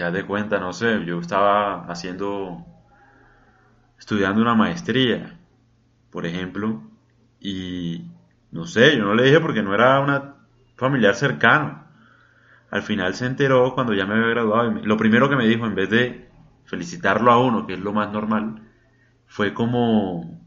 ya 0.00 0.10
de 0.10 0.24
cuenta, 0.24 0.58
no 0.58 0.72
sé, 0.72 1.04
yo 1.04 1.20
estaba 1.20 1.84
haciendo, 1.84 2.64
estudiando 3.98 4.40
una 4.40 4.54
maestría, 4.54 5.38
por 6.10 6.24
ejemplo, 6.24 6.82
y 7.38 8.06
no 8.50 8.64
sé, 8.64 8.96
yo 8.96 9.04
no 9.04 9.14
le 9.14 9.24
dije 9.24 9.40
porque 9.40 9.62
no 9.62 9.74
era 9.74 10.00
una 10.00 10.36
familiar 10.76 11.14
cercano. 11.14 11.84
Al 12.70 12.82
final 12.82 13.14
se 13.14 13.26
enteró 13.26 13.74
cuando 13.74 13.92
ya 13.92 14.06
me 14.06 14.14
había 14.14 14.28
graduado. 14.28 14.78
Y 14.78 14.86
lo 14.86 14.96
primero 14.96 15.28
que 15.28 15.36
me 15.36 15.46
dijo, 15.46 15.66
en 15.66 15.74
vez 15.74 15.90
de 15.90 16.30
felicitarlo 16.64 17.30
a 17.30 17.38
uno, 17.38 17.66
que 17.66 17.74
es 17.74 17.80
lo 17.80 17.92
más 17.92 18.10
normal, 18.10 18.62
fue 19.26 19.52
como, 19.52 20.40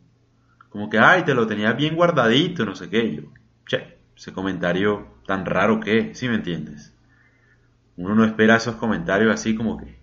como 0.70 0.90
que, 0.90 0.98
ay, 0.98 1.26
te 1.26 1.36
lo 1.36 1.46
tenía 1.46 1.74
bien 1.74 1.96
guardadito, 1.96 2.66
no 2.66 2.76
sé 2.76 2.90
qué. 2.90 3.16
yo, 3.16 3.24
che, 3.68 4.00
ese 4.18 4.34
comentario 4.34 5.20
tan 5.28 5.46
raro 5.46 5.80
que, 5.80 6.16
¿sí 6.16 6.28
me 6.28 6.36
entiendes? 6.36 6.93
Uno 7.98 8.16
no 8.16 8.26
espera 8.26 8.56
esos 8.56 8.76
comentarios 8.76 9.34
así 9.34 9.56
como 9.56 9.78
que, 9.78 9.98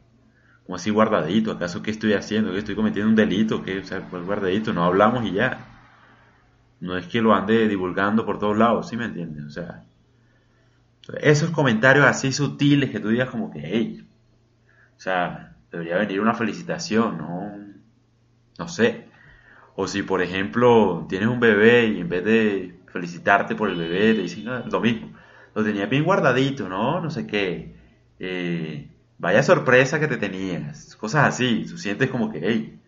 como 0.64 0.76
así 0.76 0.90
guardadito, 0.90 1.52
¿acaso 1.52 1.82
qué 1.82 1.90
estoy 1.90 2.12
haciendo? 2.12 2.52
¿Que 2.52 2.58
estoy 2.58 2.74
cometiendo 2.76 3.10
un 3.10 3.16
delito? 3.16 3.62
¿Qué? 3.62 3.78
O 3.78 3.84
sea, 3.84 4.08
pues 4.08 4.24
guardadito, 4.24 4.72
no 4.72 4.84
hablamos 4.84 5.24
y 5.26 5.32
ya. 5.32 5.66
No 6.80 6.96
es 6.96 7.06
que 7.06 7.20
lo 7.20 7.34
ande 7.34 7.68
divulgando 7.68 8.24
por 8.24 8.38
todos 8.38 8.56
lados, 8.56 8.88
¿sí 8.88 8.96
me 8.96 9.04
entiendes? 9.04 9.44
O 9.44 9.50
sea, 9.50 9.84
esos 11.20 11.50
comentarios 11.50 12.06
así 12.06 12.32
sutiles 12.32 12.90
que 12.90 13.00
tú 13.00 13.08
digas 13.08 13.30
como 13.30 13.50
que, 13.50 13.60
hey, 13.62 14.06
o 14.96 15.00
sea, 15.00 15.56
debería 15.70 15.96
venir 15.96 16.20
una 16.20 16.34
felicitación, 16.34 17.18
¿no? 17.18 17.60
no 18.60 18.68
sé. 18.68 19.06
O 19.74 19.86
si, 19.88 20.02
por 20.02 20.22
ejemplo, 20.22 21.06
tienes 21.08 21.28
un 21.28 21.40
bebé 21.40 21.86
y 21.86 22.00
en 22.00 22.08
vez 22.08 22.24
de 22.24 22.78
felicitarte 22.92 23.54
por 23.54 23.70
el 23.70 23.76
bebé, 23.76 24.14
te 24.14 24.22
dicen 24.22 24.48
ah, 24.48 24.64
lo 24.70 24.80
mismo. 24.80 25.12
Lo 25.54 25.64
tenías 25.64 25.88
bien 25.88 26.04
guardadito, 26.04 26.68
¿no? 26.68 27.00
No 27.00 27.10
sé 27.10 27.26
qué. 27.26 27.74
Eh, 28.20 28.88
vaya 29.18 29.42
sorpresa 29.42 30.00
que 30.00 30.08
te 30.08 30.18
tenías. 30.18 30.96
Cosas 30.96 31.26
así. 31.28 31.66
Tú 31.68 31.78
sientes 31.78 32.10
como 32.10 32.30
que, 32.32 32.40
hey, 32.42 32.80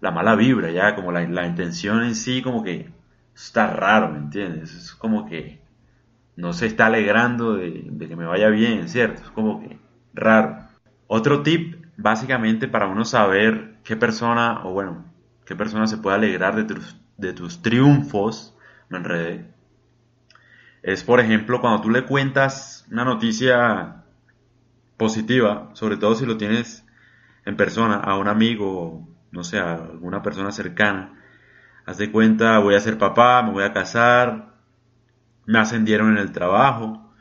la 0.00 0.10
mala 0.12 0.36
vibra 0.36 0.70
ya, 0.72 0.94
como 0.96 1.12
la, 1.12 1.22
la 1.28 1.46
intención 1.46 2.04
en 2.04 2.14
sí, 2.16 2.42
como 2.42 2.64
que 2.64 2.90
está 3.34 3.68
raro, 3.68 4.10
¿me 4.10 4.18
entiendes? 4.18 4.74
Es 4.74 4.92
como 4.94 5.26
que 5.26 5.62
no 6.36 6.52
se 6.52 6.66
está 6.66 6.86
alegrando 6.86 7.54
de, 7.54 7.84
de 7.90 8.08
que 8.08 8.16
me 8.16 8.26
vaya 8.26 8.48
bien, 8.48 8.88
¿cierto? 8.88 9.22
Es 9.22 9.30
como 9.30 9.60
que 9.60 9.78
raro. 10.14 10.58
Otro 11.06 11.42
tip, 11.42 11.84
básicamente, 11.96 12.68
para 12.68 12.86
uno 12.88 13.04
saber 13.04 13.76
qué 13.84 13.96
persona, 13.96 14.62
o 14.64 14.72
bueno, 14.72 15.04
qué 15.46 15.56
persona 15.56 15.86
se 15.86 15.98
puede 15.98 16.16
alegrar 16.16 16.56
de 16.56 16.64
tus, 16.64 16.96
de 17.18 17.32
tus 17.32 17.62
triunfos, 17.62 18.56
me 18.88 18.98
enredé, 18.98 19.46
es 20.82 21.04
por 21.04 21.20
ejemplo 21.20 21.60
cuando 21.60 21.80
tú 21.80 21.90
le 21.90 22.04
cuentas 22.04 22.86
una 22.90 23.04
noticia 23.04 24.01
positiva, 25.02 25.68
sobre 25.72 25.96
todo 25.96 26.14
si 26.14 26.24
lo 26.24 26.36
tienes 26.36 26.86
en 27.44 27.56
persona, 27.56 27.96
a 27.96 28.16
un 28.16 28.28
amigo, 28.28 29.08
no 29.32 29.42
sé, 29.42 29.58
a 29.58 29.74
alguna 29.74 30.22
persona 30.22 30.52
cercana, 30.52 31.20
haz 31.84 31.98
de 31.98 32.12
cuenta, 32.12 32.60
voy 32.60 32.76
a 32.76 32.80
ser 32.80 32.98
papá, 32.98 33.42
me 33.42 33.50
voy 33.50 33.64
a 33.64 33.72
casar, 33.72 34.54
me 35.44 35.58
ascendieron 35.58 36.12
en 36.12 36.18
el 36.18 36.30
trabajo, 36.30 37.12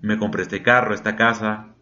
me 0.00 0.16
compré 0.16 0.42
este 0.42 0.62
carro, 0.62 0.94
esta 0.94 1.16
casa, 1.16 1.74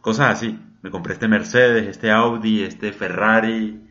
cosas 0.00 0.34
así, 0.34 0.56
me 0.82 0.92
compré 0.92 1.14
este 1.14 1.26
Mercedes, 1.26 1.88
este 1.88 2.12
Audi, 2.12 2.62
este 2.62 2.92
Ferrari, 2.92 3.88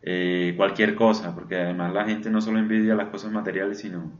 eh, 0.00 0.54
cualquier 0.56 0.94
cosa, 0.94 1.34
porque 1.34 1.56
además 1.56 1.92
la 1.92 2.06
gente 2.06 2.30
no 2.30 2.40
solo 2.40 2.58
envidia 2.58 2.94
las 2.94 3.10
cosas 3.10 3.32
materiales, 3.32 3.80
sino 3.80 4.18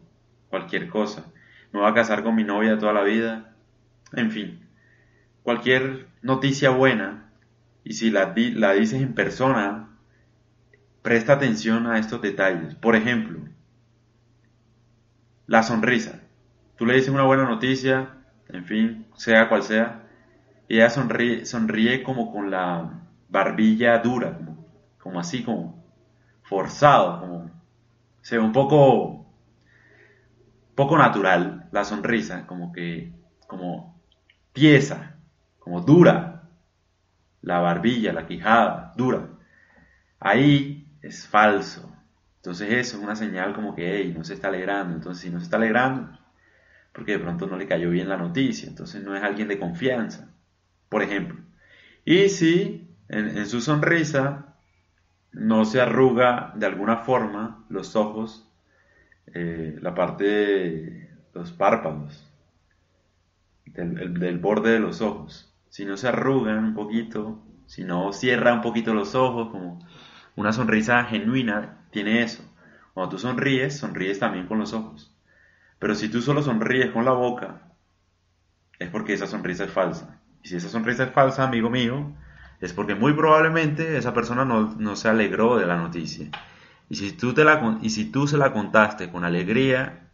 cualquier 0.50 0.90
cosa. 0.90 1.32
Me 1.72 1.80
voy 1.80 1.90
a 1.90 1.94
casar 1.94 2.22
con 2.22 2.34
mi 2.34 2.44
novia 2.44 2.76
toda 2.76 2.92
la 2.92 3.02
vida, 3.02 3.56
en 4.12 4.30
fin, 4.30 4.65
cualquier 5.46 6.08
noticia 6.22 6.70
buena, 6.70 7.30
y 7.84 7.92
si 7.92 8.10
la, 8.10 8.34
dices 8.34 9.00
en 9.00 9.14
persona, 9.14 9.96
presta 11.02 11.34
atención 11.34 11.86
a 11.86 12.00
estos 12.00 12.20
detalles. 12.20 12.74
Por 12.74 12.96
ejemplo, 12.96 13.38
la 15.46 15.62
sonrisa. 15.62 16.20
Tú 16.74 16.84
le 16.84 16.96
dices 16.96 17.10
una 17.10 17.22
buena 17.22 17.44
noticia, 17.44 18.24
en 18.48 18.64
fin, 18.64 19.06
sea 19.14 19.48
cual 19.48 19.62
sea, 19.62 20.08
y 20.66 20.78
ella 20.78 20.90
sonríe, 20.90 21.46
sonríe 21.46 22.02
como 22.02 22.32
con 22.32 22.50
la 22.50 23.04
barbilla 23.28 24.00
dura, 24.00 24.40
como 24.98 25.20
así, 25.20 25.44
como 25.44 25.86
forzado, 26.42 27.20
como 27.20 27.50
ve 28.28 28.38
un 28.40 28.50
poco, 28.50 29.32
poco 30.74 30.98
natural 30.98 31.68
la 31.70 31.84
sonrisa, 31.84 32.48
como 32.48 32.72
que, 32.72 33.12
como 33.46 33.96
pieza, 34.52 35.15
como 35.66 35.80
dura, 35.80 36.48
la 37.42 37.58
barbilla, 37.58 38.12
la 38.12 38.24
quijada, 38.24 38.92
dura. 38.96 39.30
Ahí 40.20 40.86
es 41.02 41.26
falso. 41.26 41.92
Entonces 42.36 42.72
eso 42.72 42.96
es 42.96 43.02
una 43.02 43.16
señal 43.16 43.52
como 43.52 43.74
que, 43.74 44.14
no 44.16 44.22
se 44.22 44.34
está 44.34 44.46
alegrando. 44.46 44.94
Entonces 44.94 45.24
si 45.24 45.30
no 45.30 45.40
se 45.40 45.46
está 45.46 45.56
alegrando, 45.56 46.16
porque 46.92 47.14
de 47.14 47.18
pronto 47.18 47.48
no 47.48 47.56
le 47.56 47.66
cayó 47.66 47.90
bien 47.90 48.08
la 48.08 48.16
noticia, 48.16 48.68
entonces 48.68 49.02
no 49.02 49.16
es 49.16 49.24
alguien 49.24 49.48
de 49.48 49.58
confianza, 49.58 50.32
por 50.88 51.02
ejemplo. 51.02 51.40
Y 52.04 52.28
si 52.28 52.88
en 53.08 53.44
su 53.46 53.60
sonrisa 53.60 54.54
no 55.32 55.64
se 55.64 55.80
arruga 55.80 56.52
de 56.54 56.66
alguna 56.66 56.98
forma 56.98 57.66
los 57.68 57.96
ojos, 57.96 58.48
eh, 59.34 59.76
la 59.82 59.96
parte 59.96 60.24
de 60.24 61.10
los 61.34 61.50
párpados, 61.50 62.24
del, 63.82 64.38
borde 64.38 64.72
de 64.72 64.80
los 64.80 65.00
ojos. 65.00 65.52
Si 65.76 65.84
no 65.84 65.98
se 65.98 66.08
arrugan 66.08 66.64
un 66.64 66.72
poquito, 66.72 67.44
si 67.66 67.84
no 67.84 68.10
cierra 68.14 68.54
un 68.54 68.62
poquito 68.62 68.94
los 68.94 69.14
ojos, 69.14 69.50
como 69.50 69.86
una 70.34 70.54
sonrisa 70.54 71.04
genuina, 71.04 71.84
tiene 71.90 72.22
eso. 72.22 72.42
Cuando 72.94 73.10
tú 73.10 73.18
sonríes, 73.18 73.76
sonríes 73.76 74.18
también 74.18 74.46
con 74.46 74.58
los 74.58 74.72
ojos. 74.72 75.14
Pero 75.78 75.94
si 75.94 76.08
tú 76.08 76.22
solo 76.22 76.42
sonríes 76.42 76.92
con 76.92 77.04
la 77.04 77.10
boca, 77.10 77.74
es 78.78 78.88
porque 78.88 79.12
esa 79.12 79.26
sonrisa 79.26 79.64
es 79.64 79.70
falsa. 79.70 80.18
Y 80.42 80.48
si 80.48 80.56
esa 80.56 80.70
sonrisa 80.70 81.04
es 81.04 81.12
falsa, 81.12 81.44
amigo 81.44 81.68
mío, 81.68 82.10
es 82.58 82.72
porque 82.72 82.94
muy 82.94 83.12
probablemente 83.12 83.98
esa 83.98 84.14
persona 84.14 84.46
no, 84.46 84.96
se 84.96 85.10
alegró 85.10 85.58
de 85.58 85.66
la 85.66 85.76
noticia. 85.76 86.30
Y 86.88 86.94
si, 86.94 87.12
tú 87.12 87.34
te 87.34 87.44
la, 87.44 87.80
y 87.82 87.90
si 87.90 88.10
tú 88.10 88.26
se 88.26 88.38
la 88.38 88.54
contaste 88.54 89.10
con 89.10 89.26
alegría, 89.26 90.08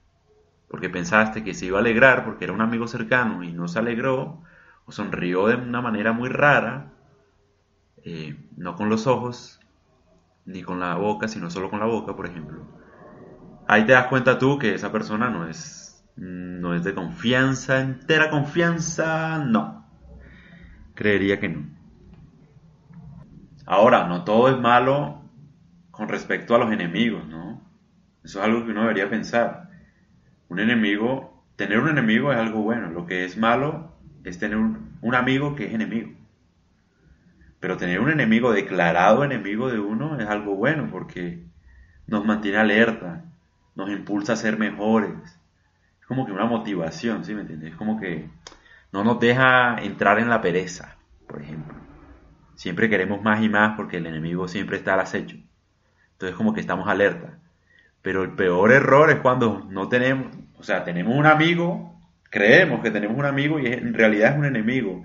porque 0.66 0.90
pensaste 0.90 1.44
que 1.44 1.54
se 1.54 1.66
iba 1.66 1.78
a 1.78 1.82
alegrar 1.82 2.24
porque 2.24 2.46
era 2.46 2.52
un 2.52 2.62
amigo 2.62 2.88
cercano 2.88 3.44
y 3.44 3.52
no 3.52 3.68
se 3.68 3.78
alegró, 3.78 4.42
o 4.84 4.92
sonrió 4.92 5.46
de 5.46 5.56
una 5.56 5.80
manera 5.80 6.12
muy 6.12 6.28
rara, 6.28 6.92
eh, 8.04 8.36
no 8.56 8.74
con 8.74 8.88
los 8.88 9.06
ojos, 9.06 9.60
ni 10.44 10.62
con 10.62 10.80
la 10.80 10.96
boca, 10.96 11.28
sino 11.28 11.50
solo 11.50 11.70
con 11.70 11.80
la 11.80 11.86
boca, 11.86 12.16
por 12.16 12.26
ejemplo. 12.26 12.66
Ahí 13.68 13.86
te 13.86 13.92
das 13.92 14.08
cuenta 14.08 14.38
tú 14.38 14.58
que 14.58 14.74
esa 14.74 14.90
persona 14.90 15.30
no 15.30 15.46
es, 15.46 16.04
no 16.16 16.74
es 16.74 16.84
de 16.84 16.94
confianza, 16.94 17.80
entera 17.80 18.30
confianza, 18.30 19.38
no. 19.38 19.86
Creería 20.94 21.38
que 21.38 21.48
no. 21.48 21.66
Ahora, 23.66 24.06
no 24.08 24.24
todo 24.24 24.48
es 24.48 24.58
malo 24.58 25.22
con 25.90 26.08
respecto 26.08 26.54
a 26.54 26.58
los 26.58 26.72
enemigos, 26.72 27.26
¿no? 27.26 27.62
Eso 28.24 28.40
es 28.40 28.44
algo 28.44 28.64
que 28.64 28.72
uno 28.72 28.82
debería 28.82 29.08
pensar. 29.08 29.70
Un 30.48 30.58
enemigo, 30.58 31.44
tener 31.56 31.78
un 31.78 31.88
enemigo 31.88 32.32
es 32.32 32.38
algo 32.38 32.62
bueno. 32.62 32.90
Lo 32.90 33.06
que 33.06 33.24
es 33.24 33.36
malo 33.36 33.91
es 34.24 34.38
tener 34.38 34.56
un, 34.56 35.14
amigo 35.14 35.54
que 35.54 35.66
es 35.66 35.74
enemigo. 35.74 36.10
Pero 37.60 37.76
tener 37.76 38.00
un 38.00 38.10
enemigo 38.10 38.52
declarado 38.52 39.24
enemigo 39.24 39.70
de 39.70 39.78
uno 39.78 40.18
es 40.18 40.26
algo 40.26 40.56
bueno 40.56 40.88
porque 40.90 41.44
nos 42.06 42.24
mantiene 42.24 42.58
alerta, 42.58 43.24
nos 43.74 43.90
impulsa 43.90 44.32
a 44.32 44.36
ser 44.36 44.58
mejores. 44.58 45.12
Es 46.00 46.06
como 46.06 46.26
que 46.26 46.32
una 46.32 46.46
motivación, 46.46 47.24
¿sí 47.24 47.34
me 47.34 47.42
entiendes? 47.42 47.72
Es 47.72 47.76
como 47.76 48.00
que 48.00 48.28
no 48.92 49.04
nos 49.04 49.20
deja 49.20 49.76
entrar 49.78 50.18
en 50.18 50.28
la 50.28 50.40
pereza, 50.40 50.96
por 51.26 51.40
ejemplo. 51.42 51.74
Siempre 52.54 52.88
queremos 52.88 53.22
más 53.22 53.42
y 53.42 53.48
más 53.48 53.76
porque 53.76 53.96
el 53.96 54.06
enemigo 54.06 54.48
siempre 54.48 54.76
está 54.76 54.94
al 54.94 55.00
acecho. 55.00 55.36
Entonces 56.12 56.36
como 56.36 56.52
que 56.52 56.60
estamos 56.60 56.88
alerta. 56.88 57.38
Pero 58.02 58.22
el 58.22 58.32
peor 58.32 58.72
error 58.72 59.10
es 59.10 59.20
cuando 59.20 59.66
no 59.70 59.88
tenemos, 59.88 60.36
o 60.58 60.62
sea, 60.62 60.84
tenemos 60.84 61.16
un 61.16 61.26
amigo, 61.26 61.92
creemos 62.32 62.80
que 62.82 62.90
tenemos 62.90 63.16
un 63.16 63.26
amigo 63.26 63.60
y 63.60 63.66
en 63.66 63.92
realidad 63.92 64.32
es 64.32 64.38
un 64.38 64.46
enemigo. 64.46 65.04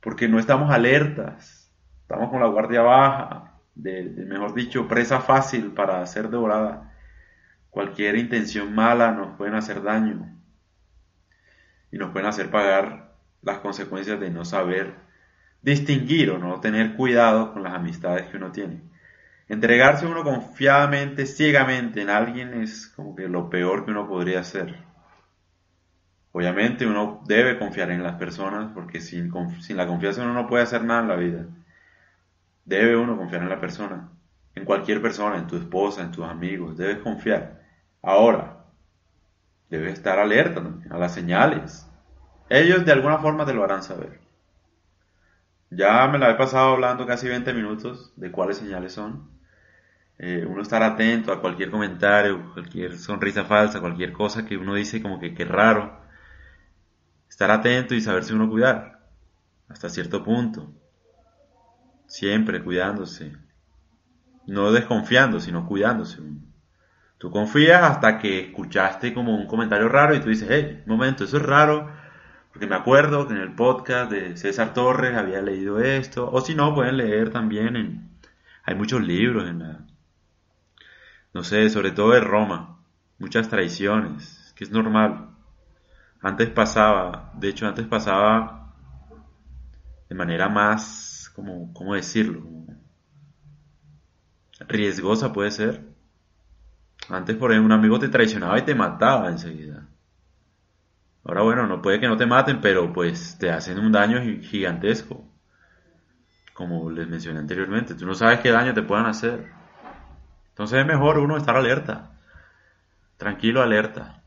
Porque 0.00 0.28
no 0.28 0.38
estamos 0.38 0.70
alertas. 0.70 1.72
Estamos 2.02 2.30
con 2.30 2.40
la 2.40 2.48
guardia 2.48 2.82
baja, 2.82 3.60
de, 3.74 4.02
mejor 4.26 4.54
dicho, 4.54 4.88
presa 4.88 5.20
fácil 5.20 5.72
para 5.72 6.04
ser 6.06 6.28
devorada. 6.28 6.92
Cualquier 7.70 8.16
intención 8.16 8.74
mala 8.74 9.12
nos 9.12 9.36
puede 9.36 9.56
hacer 9.56 9.82
daño 9.82 10.34
y 11.92 11.98
nos 11.98 12.10
pueden 12.10 12.28
hacer 12.28 12.50
pagar 12.50 13.14
las 13.42 13.58
consecuencias 13.58 14.18
de 14.18 14.30
no 14.30 14.44
saber 14.44 14.94
distinguir 15.62 16.30
o 16.30 16.38
no 16.38 16.60
tener 16.60 16.96
cuidado 16.96 17.52
con 17.52 17.62
las 17.62 17.74
amistades 17.74 18.26
que 18.28 18.36
uno 18.36 18.50
tiene. 18.50 18.82
Entregarse 19.48 20.06
uno 20.06 20.24
confiadamente, 20.24 21.24
ciegamente 21.24 22.02
en 22.02 22.10
alguien 22.10 22.54
es 22.54 22.88
como 22.88 23.14
que 23.14 23.28
lo 23.28 23.48
peor 23.48 23.84
que 23.84 23.92
uno 23.92 24.08
podría 24.08 24.40
hacer. 24.40 24.88
Obviamente 26.32 26.86
uno 26.86 27.22
debe 27.26 27.58
confiar 27.58 27.90
en 27.90 28.02
las 28.02 28.16
personas 28.16 28.70
porque 28.74 29.00
sin, 29.00 29.32
la 29.70 29.86
confianza 29.86 30.22
uno 30.22 30.34
no 30.34 30.46
puede 30.46 30.64
hacer 30.64 30.84
nada 30.84 31.02
en 31.02 31.08
la 31.08 31.16
vida. 31.16 31.46
Debe 32.64 32.96
uno 32.96 33.16
confiar 33.16 33.42
en 33.42 33.48
la 33.48 33.60
persona, 33.60 34.10
en 34.54 34.64
cualquier 34.64 35.00
persona, 35.00 35.38
en 35.38 35.46
tu 35.46 35.56
esposa, 35.56 36.02
en 36.02 36.12
tus 36.12 36.24
amigos, 36.24 36.76
debes 36.76 36.98
confiar. 36.98 37.62
Ahora, 38.02 38.64
debes 39.70 39.94
estar 39.94 40.18
alerta 40.18 40.62
a 40.90 40.98
las 40.98 41.14
señales. 41.14 41.88
Ellos 42.50 42.84
de 42.84 42.92
alguna 42.92 43.18
forma 43.18 43.46
te 43.46 43.54
lo 43.54 43.64
harán 43.64 43.82
saber. 43.82 44.20
Ya 45.70 46.06
me 46.08 46.18
la 46.18 46.30
he 46.30 46.34
pasado 46.34 46.72
hablando 46.72 47.06
casi 47.06 47.28
20 47.28 47.52
minutos 47.52 48.12
de 48.16 48.30
cuáles 48.30 48.56
señales 48.56 48.92
son. 48.92 49.28
Eh, 50.18 50.44
uno 50.48 50.62
estar 50.62 50.82
atento 50.82 51.32
a 51.32 51.40
cualquier 51.40 51.70
comentario, 51.70 52.52
cualquier 52.52 52.98
sonrisa 52.98 53.44
falsa, 53.44 53.80
cualquier 53.80 54.12
cosa 54.12 54.44
que 54.46 54.56
uno 54.56 54.74
dice 54.74 55.02
como 55.02 55.20
que, 55.20 55.34
qué 55.34 55.44
raro. 55.44 56.07
Estar 57.28 57.50
atento 57.50 57.94
y 57.94 58.00
saberse 58.00 58.34
uno 58.34 58.48
cuidar. 58.48 59.00
Hasta 59.68 59.88
cierto 59.88 60.24
punto. 60.24 60.72
Siempre 62.06 62.62
cuidándose. 62.62 63.36
No 64.46 64.72
desconfiando, 64.72 65.40
sino 65.40 65.66
cuidándose. 65.66 66.22
Tú 67.18 67.30
confías 67.30 67.82
hasta 67.82 68.18
que 68.18 68.46
escuchaste 68.46 69.12
como 69.12 69.34
un 69.36 69.46
comentario 69.46 69.88
raro 69.88 70.14
y 70.14 70.20
tú 70.20 70.28
dices, 70.28 70.48
hey, 70.50 70.82
momento, 70.86 71.24
eso 71.24 71.36
es 71.36 71.42
raro 71.42 71.90
porque 72.58 72.66
me 72.66 72.74
acuerdo 72.74 73.28
que 73.28 73.34
en 73.34 73.40
el 73.40 73.54
podcast 73.54 74.10
de 74.10 74.36
César 74.36 74.74
Torres 74.74 75.16
había 75.16 75.40
leído 75.40 75.78
esto, 75.78 76.28
o 76.28 76.40
si 76.40 76.56
no, 76.56 76.74
pueden 76.74 76.96
leer 76.96 77.30
también. 77.30 78.10
Hay 78.64 78.74
muchos 78.74 79.00
libros 79.00 79.48
en 79.48 79.60
la... 79.60 79.86
No 81.32 81.44
sé, 81.44 81.70
sobre 81.70 81.92
todo 81.92 82.10
de 82.10 82.20
Roma, 82.20 82.80
muchas 83.20 83.48
traiciones, 83.48 84.52
que 84.56 84.64
es 84.64 84.72
normal. 84.72 85.27
Antes 86.20 86.50
pasaba, 86.50 87.32
de 87.34 87.48
hecho 87.48 87.66
antes 87.66 87.86
pasaba 87.86 88.74
de 90.08 90.14
manera 90.14 90.48
más, 90.48 91.30
como, 91.34 91.72
¿cómo 91.72 91.94
decirlo? 91.94 92.42
Riesgosa 94.66 95.32
puede 95.32 95.50
ser. 95.50 95.84
Antes, 97.08 97.36
por 97.36 97.52
ejemplo, 97.52 97.74
un 97.74 97.80
amigo 97.80 97.98
te 97.98 98.08
traicionaba 98.08 98.58
y 98.58 98.62
te 98.62 98.74
mataba 98.74 99.28
enseguida. 99.28 99.88
Ahora 101.24 101.42
bueno, 101.42 101.66
no 101.66 101.82
puede 101.82 102.00
que 102.00 102.08
no 102.08 102.16
te 102.16 102.26
maten, 102.26 102.60
pero 102.60 102.92
pues 102.92 103.38
te 103.38 103.50
hacen 103.50 103.78
un 103.78 103.92
daño 103.92 104.20
gigantesco. 104.42 105.24
Como 106.54 106.90
les 106.90 107.06
mencioné 107.06 107.38
anteriormente, 107.38 107.94
tú 107.94 108.06
no 108.06 108.14
sabes 108.14 108.40
qué 108.40 108.50
daño 108.50 108.74
te 108.74 108.82
puedan 108.82 109.06
hacer. 109.06 109.52
Entonces 110.48 110.80
es 110.80 110.86
mejor 110.86 111.18
uno 111.18 111.36
estar 111.36 111.56
alerta. 111.56 112.10
Tranquilo, 113.16 113.62
alerta. 113.62 114.17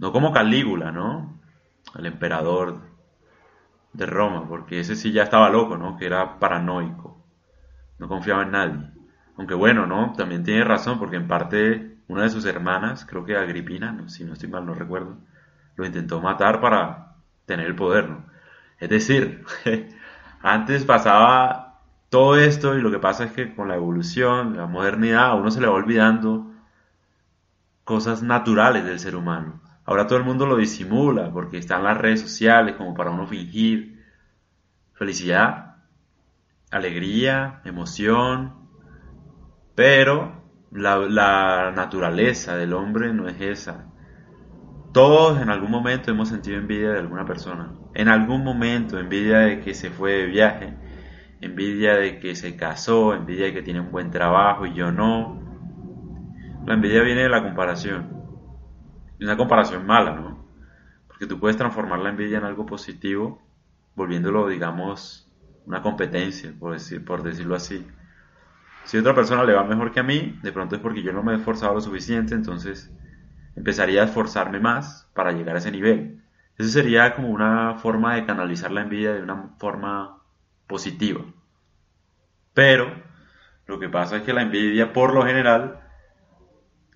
No 0.00 0.12
como 0.12 0.32
Calígula, 0.32 0.92
¿no? 0.92 1.38
El 1.94 2.06
emperador 2.06 2.80
de 3.92 4.06
Roma, 4.06 4.48
porque 4.48 4.80
ese 4.80 4.96
sí 4.96 5.12
ya 5.12 5.24
estaba 5.24 5.50
loco, 5.50 5.76
¿no? 5.76 5.98
Que 5.98 6.06
era 6.06 6.38
paranoico. 6.38 7.22
No 7.98 8.08
confiaba 8.08 8.44
en 8.44 8.50
nadie. 8.50 8.90
Aunque 9.36 9.52
bueno, 9.52 9.86
¿no? 9.86 10.14
También 10.16 10.42
tiene 10.42 10.64
razón, 10.64 10.98
porque 10.98 11.16
en 11.16 11.28
parte 11.28 11.98
una 12.08 12.22
de 12.22 12.30
sus 12.30 12.46
hermanas, 12.46 13.04
creo 13.04 13.26
que 13.26 13.36
Agripina, 13.36 14.08
si 14.08 14.24
no 14.24 14.32
estoy 14.32 14.48
mal, 14.48 14.64
no 14.64 14.72
recuerdo, 14.72 15.18
lo 15.76 15.84
intentó 15.84 16.18
matar 16.22 16.62
para 16.62 17.16
tener 17.44 17.66
el 17.66 17.76
poder, 17.76 18.08
¿no? 18.08 18.24
Es 18.78 18.88
decir, 18.88 19.44
antes 20.40 20.86
pasaba 20.86 21.82
todo 22.08 22.36
esto 22.36 22.74
y 22.74 22.80
lo 22.80 22.90
que 22.90 23.00
pasa 23.00 23.24
es 23.24 23.32
que 23.32 23.54
con 23.54 23.68
la 23.68 23.74
evolución, 23.76 24.56
la 24.56 24.66
modernidad, 24.66 25.26
a 25.26 25.34
uno 25.34 25.50
se 25.50 25.60
le 25.60 25.66
va 25.66 25.74
olvidando 25.74 26.50
cosas 27.84 28.22
naturales 28.22 28.86
del 28.86 28.98
ser 28.98 29.14
humano. 29.14 29.60
Ahora 29.90 30.06
todo 30.06 30.20
el 30.20 30.24
mundo 30.24 30.46
lo 30.46 30.56
disimula 30.56 31.32
porque 31.32 31.58
están 31.58 31.82
las 31.82 31.98
redes 31.98 32.20
sociales 32.20 32.76
como 32.76 32.94
para 32.94 33.10
uno 33.10 33.26
fingir 33.26 34.04
felicidad, 34.92 35.78
alegría, 36.70 37.60
emoción, 37.64 38.68
pero 39.74 40.44
la, 40.70 40.96
la 40.96 41.72
naturaleza 41.74 42.54
del 42.54 42.72
hombre 42.72 43.12
no 43.12 43.26
es 43.26 43.40
esa. 43.40 43.90
Todos 44.92 45.42
en 45.42 45.50
algún 45.50 45.72
momento 45.72 46.12
hemos 46.12 46.28
sentido 46.28 46.58
envidia 46.58 46.92
de 46.92 47.00
alguna 47.00 47.24
persona. 47.24 47.72
En 47.92 48.06
algún 48.06 48.44
momento, 48.44 48.96
envidia 48.96 49.38
de 49.38 49.58
que 49.58 49.74
se 49.74 49.90
fue 49.90 50.12
de 50.12 50.26
viaje, 50.26 50.72
envidia 51.40 51.96
de 51.96 52.20
que 52.20 52.36
se 52.36 52.54
casó, 52.54 53.12
envidia 53.12 53.46
de 53.46 53.54
que 53.54 53.62
tiene 53.62 53.80
un 53.80 53.90
buen 53.90 54.12
trabajo 54.12 54.66
y 54.66 54.72
yo 54.72 54.92
no. 54.92 55.42
La 56.64 56.74
envidia 56.74 57.02
viene 57.02 57.22
de 57.22 57.28
la 57.28 57.42
comparación. 57.42 58.19
Una 59.20 59.36
comparación 59.36 59.86
mala, 59.86 60.14
¿no? 60.16 60.44
Porque 61.06 61.26
tú 61.26 61.38
puedes 61.38 61.56
transformar 61.56 62.00
la 62.00 62.10
envidia 62.10 62.38
en 62.38 62.44
algo 62.44 62.66
positivo, 62.66 63.42
volviéndolo, 63.94 64.48
digamos, 64.48 65.30
una 65.66 65.82
competencia, 65.82 66.52
por, 66.58 66.72
decir, 66.72 67.04
por 67.04 67.22
decirlo 67.22 67.54
así. 67.54 67.86
Si 68.84 68.96
a 68.96 69.00
otra 69.00 69.14
persona 69.14 69.44
le 69.44 69.54
va 69.54 69.64
mejor 69.64 69.92
que 69.92 70.00
a 70.00 70.02
mí, 70.02 70.38
de 70.42 70.52
pronto 70.52 70.76
es 70.76 70.82
porque 70.82 71.02
yo 71.02 71.12
no 71.12 71.22
me 71.22 71.32
he 71.32 71.36
esforzado 71.36 71.74
lo 71.74 71.80
suficiente, 71.80 72.34
entonces 72.34 72.92
empezaría 73.56 74.02
a 74.02 74.06
esforzarme 74.06 74.60
más 74.60 75.10
para 75.14 75.32
llegar 75.32 75.56
a 75.56 75.58
ese 75.58 75.70
nivel. 75.70 76.22
Eso 76.58 76.70
sería 76.70 77.14
como 77.14 77.28
una 77.30 77.76
forma 77.76 78.14
de 78.16 78.26
canalizar 78.26 78.70
la 78.70 78.82
envidia 78.82 79.12
de 79.14 79.22
una 79.22 79.50
forma 79.58 80.22
positiva. 80.66 81.22
Pero 82.54 82.86
Lo 83.66 83.78
que 83.80 83.88
pasa 83.88 84.18
es 84.18 84.22
que 84.24 84.32
la 84.34 84.42
envidia, 84.42 84.92
por 84.92 85.14
lo 85.14 85.24
general, 85.24 85.80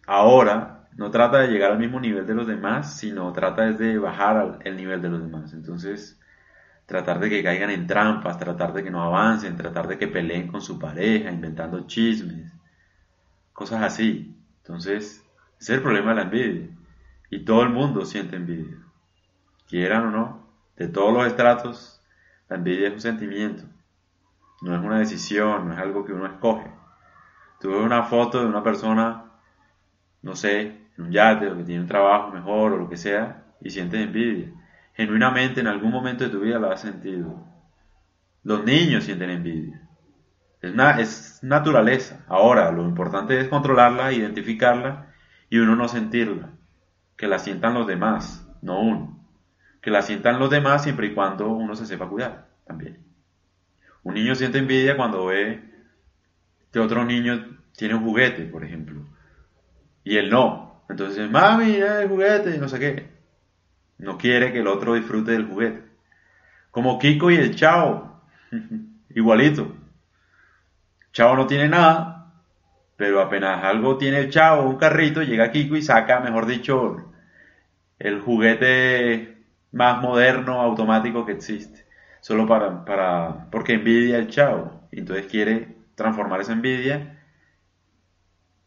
ahora 0.06 0.83
no 0.96 1.10
trata 1.10 1.38
de 1.38 1.48
llegar 1.48 1.72
al 1.72 1.78
mismo 1.78 1.98
nivel 2.00 2.26
de 2.26 2.34
los 2.34 2.46
demás, 2.46 2.96
sino 2.96 3.32
trata 3.32 3.72
de 3.72 3.98
bajar 3.98 4.60
el 4.64 4.76
nivel 4.76 5.02
de 5.02 5.08
los 5.10 5.20
demás. 5.20 5.52
Entonces, 5.52 6.20
tratar 6.86 7.18
de 7.18 7.30
que 7.30 7.42
caigan 7.42 7.70
en 7.70 7.86
trampas, 7.86 8.38
tratar 8.38 8.72
de 8.72 8.84
que 8.84 8.90
no 8.90 9.02
avancen, 9.02 9.56
tratar 9.56 9.88
de 9.88 9.98
que 9.98 10.06
peleen 10.06 10.48
con 10.48 10.60
su 10.60 10.78
pareja, 10.78 11.30
inventando 11.30 11.86
chismes, 11.86 12.52
cosas 13.52 13.82
así. 13.82 14.36
Entonces, 14.58 15.24
ese 15.60 15.72
es 15.72 15.78
el 15.78 15.82
problema 15.82 16.10
de 16.10 16.16
la 16.16 16.22
envidia. 16.22 16.68
Y 17.30 17.44
todo 17.44 17.62
el 17.62 17.70
mundo 17.70 18.04
siente 18.04 18.36
envidia. 18.36 18.76
Quieran 19.68 20.06
o 20.06 20.10
no, 20.10 20.46
de 20.76 20.86
todos 20.88 21.12
los 21.12 21.26
estratos, 21.26 22.02
la 22.48 22.56
envidia 22.56 22.88
es 22.88 22.94
un 22.94 23.00
sentimiento. 23.00 23.64
No 24.62 24.76
es 24.76 24.82
una 24.82 24.98
decisión, 25.00 25.66
no 25.66 25.74
es 25.74 25.78
algo 25.80 26.04
que 26.04 26.12
uno 26.12 26.26
escoge. 26.26 26.70
Tú 27.60 27.70
ves 27.70 27.80
una 27.80 28.04
foto 28.04 28.40
de 28.40 28.46
una 28.46 28.62
persona, 28.62 29.24
no 30.22 30.36
sé, 30.36 30.83
en 30.96 31.04
un 31.04 31.12
yate 31.12 31.48
o 31.48 31.56
que 31.56 31.64
tiene 31.64 31.82
un 31.82 31.88
trabajo 31.88 32.30
mejor 32.30 32.72
o 32.72 32.78
lo 32.78 32.88
que 32.88 32.96
sea, 32.96 33.44
y 33.60 33.70
sientes 33.70 34.00
envidia. 34.00 34.52
Genuinamente 34.94 35.60
en 35.60 35.66
algún 35.66 35.90
momento 35.90 36.24
de 36.24 36.30
tu 36.30 36.40
vida 36.40 36.58
lo 36.58 36.70
has 36.70 36.80
sentido. 36.80 37.44
Los 38.42 38.64
niños 38.64 39.04
sienten 39.04 39.30
envidia. 39.30 39.88
Es, 40.60 40.72
es 40.98 41.38
naturaleza. 41.42 42.24
Ahora, 42.28 42.70
lo 42.70 42.84
importante 42.84 43.38
es 43.40 43.48
controlarla, 43.48 44.12
identificarla 44.12 45.12
y 45.50 45.58
uno 45.58 45.76
no 45.76 45.88
sentirla. 45.88 46.50
Que 47.16 47.26
la 47.26 47.38
sientan 47.38 47.74
los 47.74 47.86
demás, 47.86 48.48
no 48.62 48.80
uno. 48.80 49.24
Que 49.80 49.90
la 49.90 50.02
sientan 50.02 50.38
los 50.38 50.50
demás 50.50 50.82
siempre 50.82 51.08
y 51.08 51.14
cuando 51.14 51.48
uno 51.48 51.74
se 51.74 51.86
sepa 51.86 52.08
cuidar 52.08 52.48
también. 52.66 52.98
Un 54.02 54.14
niño 54.14 54.34
siente 54.34 54.58
envidia 54.58 54.96
cuando 54.96 55.26
ve 55.26 55.62
que 56.72 56.80
otro 56.80 57.04
niño 57.04 57.58
tiene 57.76 57.94
un 57.94 58.04
juguete, 58.04 58.44
por 58.44 58.64
ejemplo, 58.64 59.06
y 60.02 60.16
él 60.16 60.28
no. 60.30 60.73
Entonces, 60.88 61.30
mami, 61.30 61.76
el 61.76 62.08
juguete, 62.08 62.54
y 62.54 62.58
no 62.58 62.68
sé 62.68 62.78
qué. 62.78 63.08
No 63.98 64.18
quiere 64.18 64.52
que 64.52 64.60
el 64.60 64.66
otro 64.66 64.94
disfrute 64.94 65.32
del 65.32 65.46
juguete. 65.46 65.82
Como 66.70 66.98
Kiko 66.98 67.30
y 67.30 67.36
el 67.36 67.54
Chao. 67.54 68.20
Igualito. 69.14 69.74
Chao 71.12 71.36
no 71.36 71.46
tiene 71.46 71.68
nada, 71.68 72.32
pero 72.96 73.20
apenas 73.20 73.62
algo 73.62 73.96
tiene 73.96 74.18
el 74.18 74.30
Chao, 74.30 74.68
un 74.68 74.76
carrito, 74.76 75.22
llega 75.22 75.52
Kiko 75.52 75.76
y 75.76 75.82
saca, 75.82 76.20
mejor 76.20 76.46
dicho, 76.46 77.12
el 77.98 78.20
juguete 78.20 79.44
más 79.70 80.02
moderno, 80.02 80.60
automático 80.60 81.24
que 81.24 81.32
existe. 81.32 81.86
Solo 82.20 82.46
para, 82.46 82.84
para, 82.84 83.50
porque 83.50 83.74
envidia 83.74 84.18
el 84.18 84.28
Chao. 84.28 84.88
Entonces 84.90 85.26
quiere 85.26 85.76
transformar 85.94 86.40
esa 86.40 86.52
envidia 86.52 87.18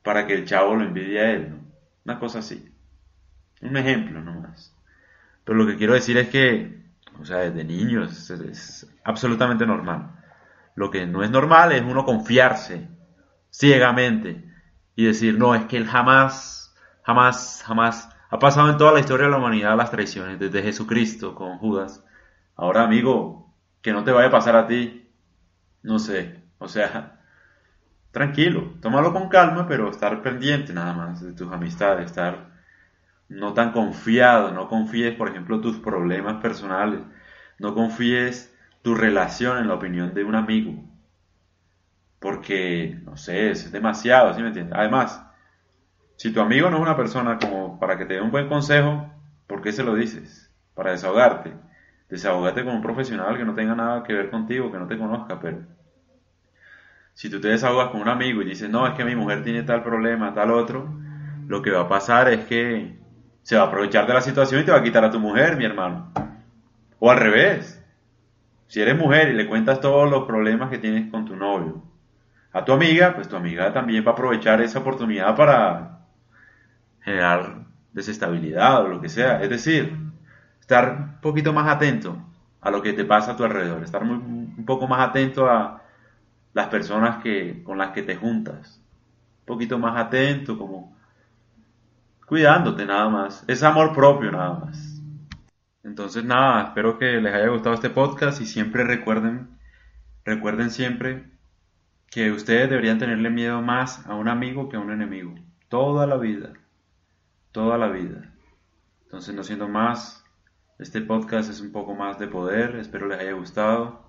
para 0.04 0.26
que 0.26 0.34
el 0.34 0.46
Chavo 0.46 0.76
lo 0.76 0.86
envidie 0.86 1.20
a 1.20 1.32
él. 1.32 1.54
Una 2.08 2.20
cosa 2.20 2.40
así. 2.40 2.74
Un 3.62 3.76
ejemplo 3.76 4.22
nomás. 4.22 4.74
Pero 5.44 5.58
lo 5.58 5.68
que 5.68 5.76
quiero 5.76 5.94
decir 5.94 6.18
es 6.18 6.30
que, 6.30 6.86
o 7.20 7.26
sea, 7.26 7.40
desde 7.40 7.66
niños 7.66 8.30
es, 8.30 8.88
absolutamente 9.04 9.66
normal. 9.66 10.16
Lo 10.76 10.90
que 10.90 11.06
no 11.06 11.22
es 11.22 11.30
normal 11.30 11.74
es 11.74 11.82
uno 11.82 12.06
confiarse 12.06 12.88
ciegamente 13.52 14.50
y 14.96 15.04
decir, 15.04 15.38
no, 15.38 15.54
es 15.54 15.66
que 15.66 15.76
él 15.76 15.86
jamás, 15.86 16.74
jamás, 17.04 17.62
jamás 17.66 18.10
ha 18.30 18.40
pasado 18.40 18.70
en 18.70 18.78
toda 18.78 18.94
la 18.94 19.02
historia 19.02 19.26
de 19.26 19.32
la 19.32 19.40
humanidad 19.40 19.76
las 19.76 19.92
traiciones, 19.92 20.40
desde 20.40 20.64
Jesucristo 20.64 21.36
con 21.36 21.58
Judas. 21.58 22.06
Ahora, 22.56 22.84
amigo, 22.84 23.54
que 23.82 23.92
no 23.92 24.06
te 24.06 24.14
vaya 24.14 24.30
a 24.30 24.32
pasar 24.32 24.56
a 24.56 24.66
ti, 24.66 25.12
no 25.84 26.00
sé, 26.00 26.42
o 26.58 26.70
sea, 26.70 27.17
tranquilo, 28.18 28.74
tómalo 28.82 29.14
con 29.14 29.30
calma, 29.30 29.68
pero 29.68 29.92
estar 29.92 30.24
pendiente 30.24 30.74
nada 30.74 30.94
más 30.94 31.22
de 31.22 31.34
tus 31.34 31.52
amistades, 31.54 32.06
estar 32.06 32.50
no 33.30 33.54
tan 33.54 33.72
confiado, 33.74 34.52
no 34.52 34.68
confíes, 34.70 35.16
por 35.16 35.30
ejemplo, 35.30 35.62
tus 35.62 35.78
problemas 35.78 36.42
personales, 36.42 37.02
no 37.60 37.76
confíes 37.76 38.56
tu 38.82 38.96
relación 38.96 39.60
en 39.60 39.68
la 39.68 39.76
opinión 39.76 40.16
de 40.16 40.24
un 40.24 40.34
amigo, 40.34 40.84
porque, 42.20 43.00
no 43.04 43.18
sé, 43.18 43.52
es 43.52 43.72
demasiado, 43.72 44.34
¿sí 44.34 44.42
me 44.42 44.48
entiendes? 44.48 44.76
Además, 44.76 45.24
si 46.16 46.34
tu 46.34 46.42
amigo 46.42 46.72
no 46.72 46.78
es 46.78 46.82
una 46.82 46.98
persona 46.98 47.38
como 47.38 47.80
para 47.80 48.00
que 48.00 48.06
te 48.06 48.16
dé 48.16 48.22
un 48.22 48.32
buen 48.32 48.50
consejo, 48.50 49.14
¿por 49.46 49.62
qué 49.62 49.72
se 49.72 49.84
lo 49.84 49.94
dices? 49.94 50.52
Para 50.74 50.92
desahogarte. 50.92 51.54
Desahogate 52.10 52.66
con 52.66 52.76
un 52.76 52.82
profesional 52.82 53.38
que 53.38 53.46
no 53.46 53.54
tenga 53.54 53.76
nada 53.76 54.04
que 54.04 54.14
ver 54.14 54.32
contigo, 54.32 54.72
que 54.72 54.80
no 54.80 54.88
te 54.88 54.98
conozca, 54.98 55.40
pero 55.40 55.77
si 57.18 57.32
tú 57.32 57.42
te 57.42 57.48
desahogas 57.48 57.90
con 57.90 58.02
un 58.02 58.10
amigo 58.10 58.44
y 58.44 58.46
dices, 58.46 58.70
no, 58.70 58.86
es 58.86 58.94
que 58.94 59.04
mi 59.04 59.16
mujer 59.16 59.44
tiene 59.44 59.64
tal 59.64 59.82
problema, 59.82 60.36
tal 60.36 60.52
otro, 60.52 60.88
lo 61.48 61.64
que 61.64 61.72
va 61.72 61.82
a 61.82 61.88
pasar 61.88 62.32
es 62.32 62.46
que 62.46 62.96
se 63.42 63.56
va 63.56 63.64
a 63.64 63.66
aprovechar 63.66 64.06
de 64.06 64.14
la 64.14 64.22
situación 64.22 64.62
y 64.62 64.66
te 64.66 64.72
va 64.72 64.78
a 64.78 64.84
quitar 64.84 65.04
a 65.04 65.10
tu 65.10 65.20
mujer, 65.20 65.58
mi 65.58 65.66
hermano. 65.66 66.12
O 67.00 67.10
al 67.10 67.18
revés. 67.18 67.84
Si 68.68 68.80
eres 68.80 68.96
mujer 68.96 69.30
y 69.30 69.34
le 69.34 69.48
cuentas 69.48 69.82
todos 69.82 70.08
los 70.08 70.26
problemas 70.26 70.70
que 70.70 70.78
tienes 70.78 71.10
con 71.10 71.26
tu 71.26 71.36
novio 71.36 71.82
a 72.54 72.64
tu 72.64 72.72
amiga, 72.72 73.16
pues 73.16 73.28
tu 73.28 73.36
amiga 73.36 73.74
también 73.74 74.06
va 74.06 74.12
a 74.12 74.14
aprovechar 74.14 74.62
esa 74.62 74.78
oportunidad 74.78 75.36
para 75.36 76.02
generar 77.02 77.66
desestabilidad 77.94 78.84
o 78.84 78.90
lo 78.90 79.02
que 79.02 79.10
sea. 79.10 79.42
Es 79.42 79.50
decir, 79.50 79.98
estar 80.60 80.92
un 80.92 81.22
poquito 81.22 81.52
más 81.52 81.68
atento 81.68 82.16
a 82.62 82.70
lo 82.70 82.84
que 82.84 82.94
te 82.94 83.06
pasa 83.06 83.32
a 83.32 83.36
tu 83.36 83.44
alrededor, 83.44 83.82
estar 83.82 84.04
un 84.04 84.64
poco 84.68 84.88
más 84.88 85.10
atento 85.10 85.50
a 85.50 85.77
las 86.58 86.70
personas 86.70 87.22
que, 87.22 87.62
con 87.62 87.78
las 87.78 87.92
que 87.92 88.02
te 88.02 88.16
juntas, 88.16 88.82
un 89.42 89.46
poquito 89.46 89.78
más 89.78 89.96
atento, 89.96 90.58
como 90.58 90.98
cuidándote 92.26 92.84
nada 92.84 93.08
más. 93.10 93.46
Es 93.48 93.62
amor 93.62 93.94
propio 93.94 94.32
nada 94.32 94.62
más. 94.66 95.00
Entonces 95.84 96.26
nada, 96.26 96.64
espero 96.64 96.98
que 96.98 97.22
les 97.22 97.32
haya 97.32 97.50
gustado 97.50 97.76
este 97.76 97.92
podcast 97.92 98.42
y 98.42 98.48
siempre 98.48 98.84
recuerden, 98.86 99.60
recuerden 100.26 100.72
siempre 100.72 101.30
que 102.08 102.32
ustedes 102.32 102.72
deberían 102.72 102.98
tenerle 102.98 103.30
miedo 103.30 103.62
más 103.62 104.08
a 104.08 104.16
un 104.16 104.28
amigo 104.28 104.68
que 104.68 104.78
a 104.78 104.80
un 104.80 104.92
enemigo. 104.92 105.36
Toda 105.70 106.08
la 106.08 106.18
vida. 106.18 106.54
Toda 107.52 107.78
la 107.78 107.90
vida. 107.90 108.34
Entonces 109.04 109.36
no 109.36 109.44
siendo 109.44 109.68
más, 109.68 110.26
este 110.80 111.02
podcast 111.02 111.52
es 111.52 111.62
un 111.62 111.72
poco 111.72 111.94
más 111.94 112.18
de 112.18 112.28
poder, 112.28 112.78
espero 112.78 113.08
les 113.08 113.20
haya 113.20 113.34
gustado. 113.34 114.07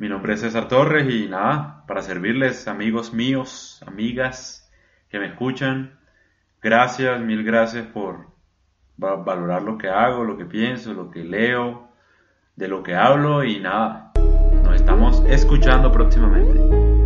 Mi 0.00 0.08
nombre 0.08 0.32
es 0.32 0.40
César 0.40 0.66
Torres 0.66 1.12
y 1.12 1.28
nada, 1.28 1.84
para 1.86 2.00
servirles 2.00 2.66
amigos 2.68 3.12
míos, 3.12 3.84
amigas 3.86 4.72
que 5.10 5.18
me 5.18 5.26
escuchan, 5.26 5.98
Gracias, 6.62 7.20
mil 7.20 7.44
gracias 7.44 7.86
por 7.86 8.28
valorar 8.96 9.62
lo 9.62 9.76
que 9.76 9.90
hago, 9.90 10.24
lo 10.24 10.38
que 10.38 10.46
pienso, 10.46 10.94
lo 10.94 11.10
que 11.10 11.22
leo, 11.22 11.90
de 12.56 12.68
lo 12.68 12.82
que 12.82 12.94
hablo 12.94 13.44
y 13.44 13.60
nada. 13.60 14.10
Nos 14.64 14.74
estamos 14.74 15.22
escuchando 15.26 15.92
próximamente. 15.92 16.99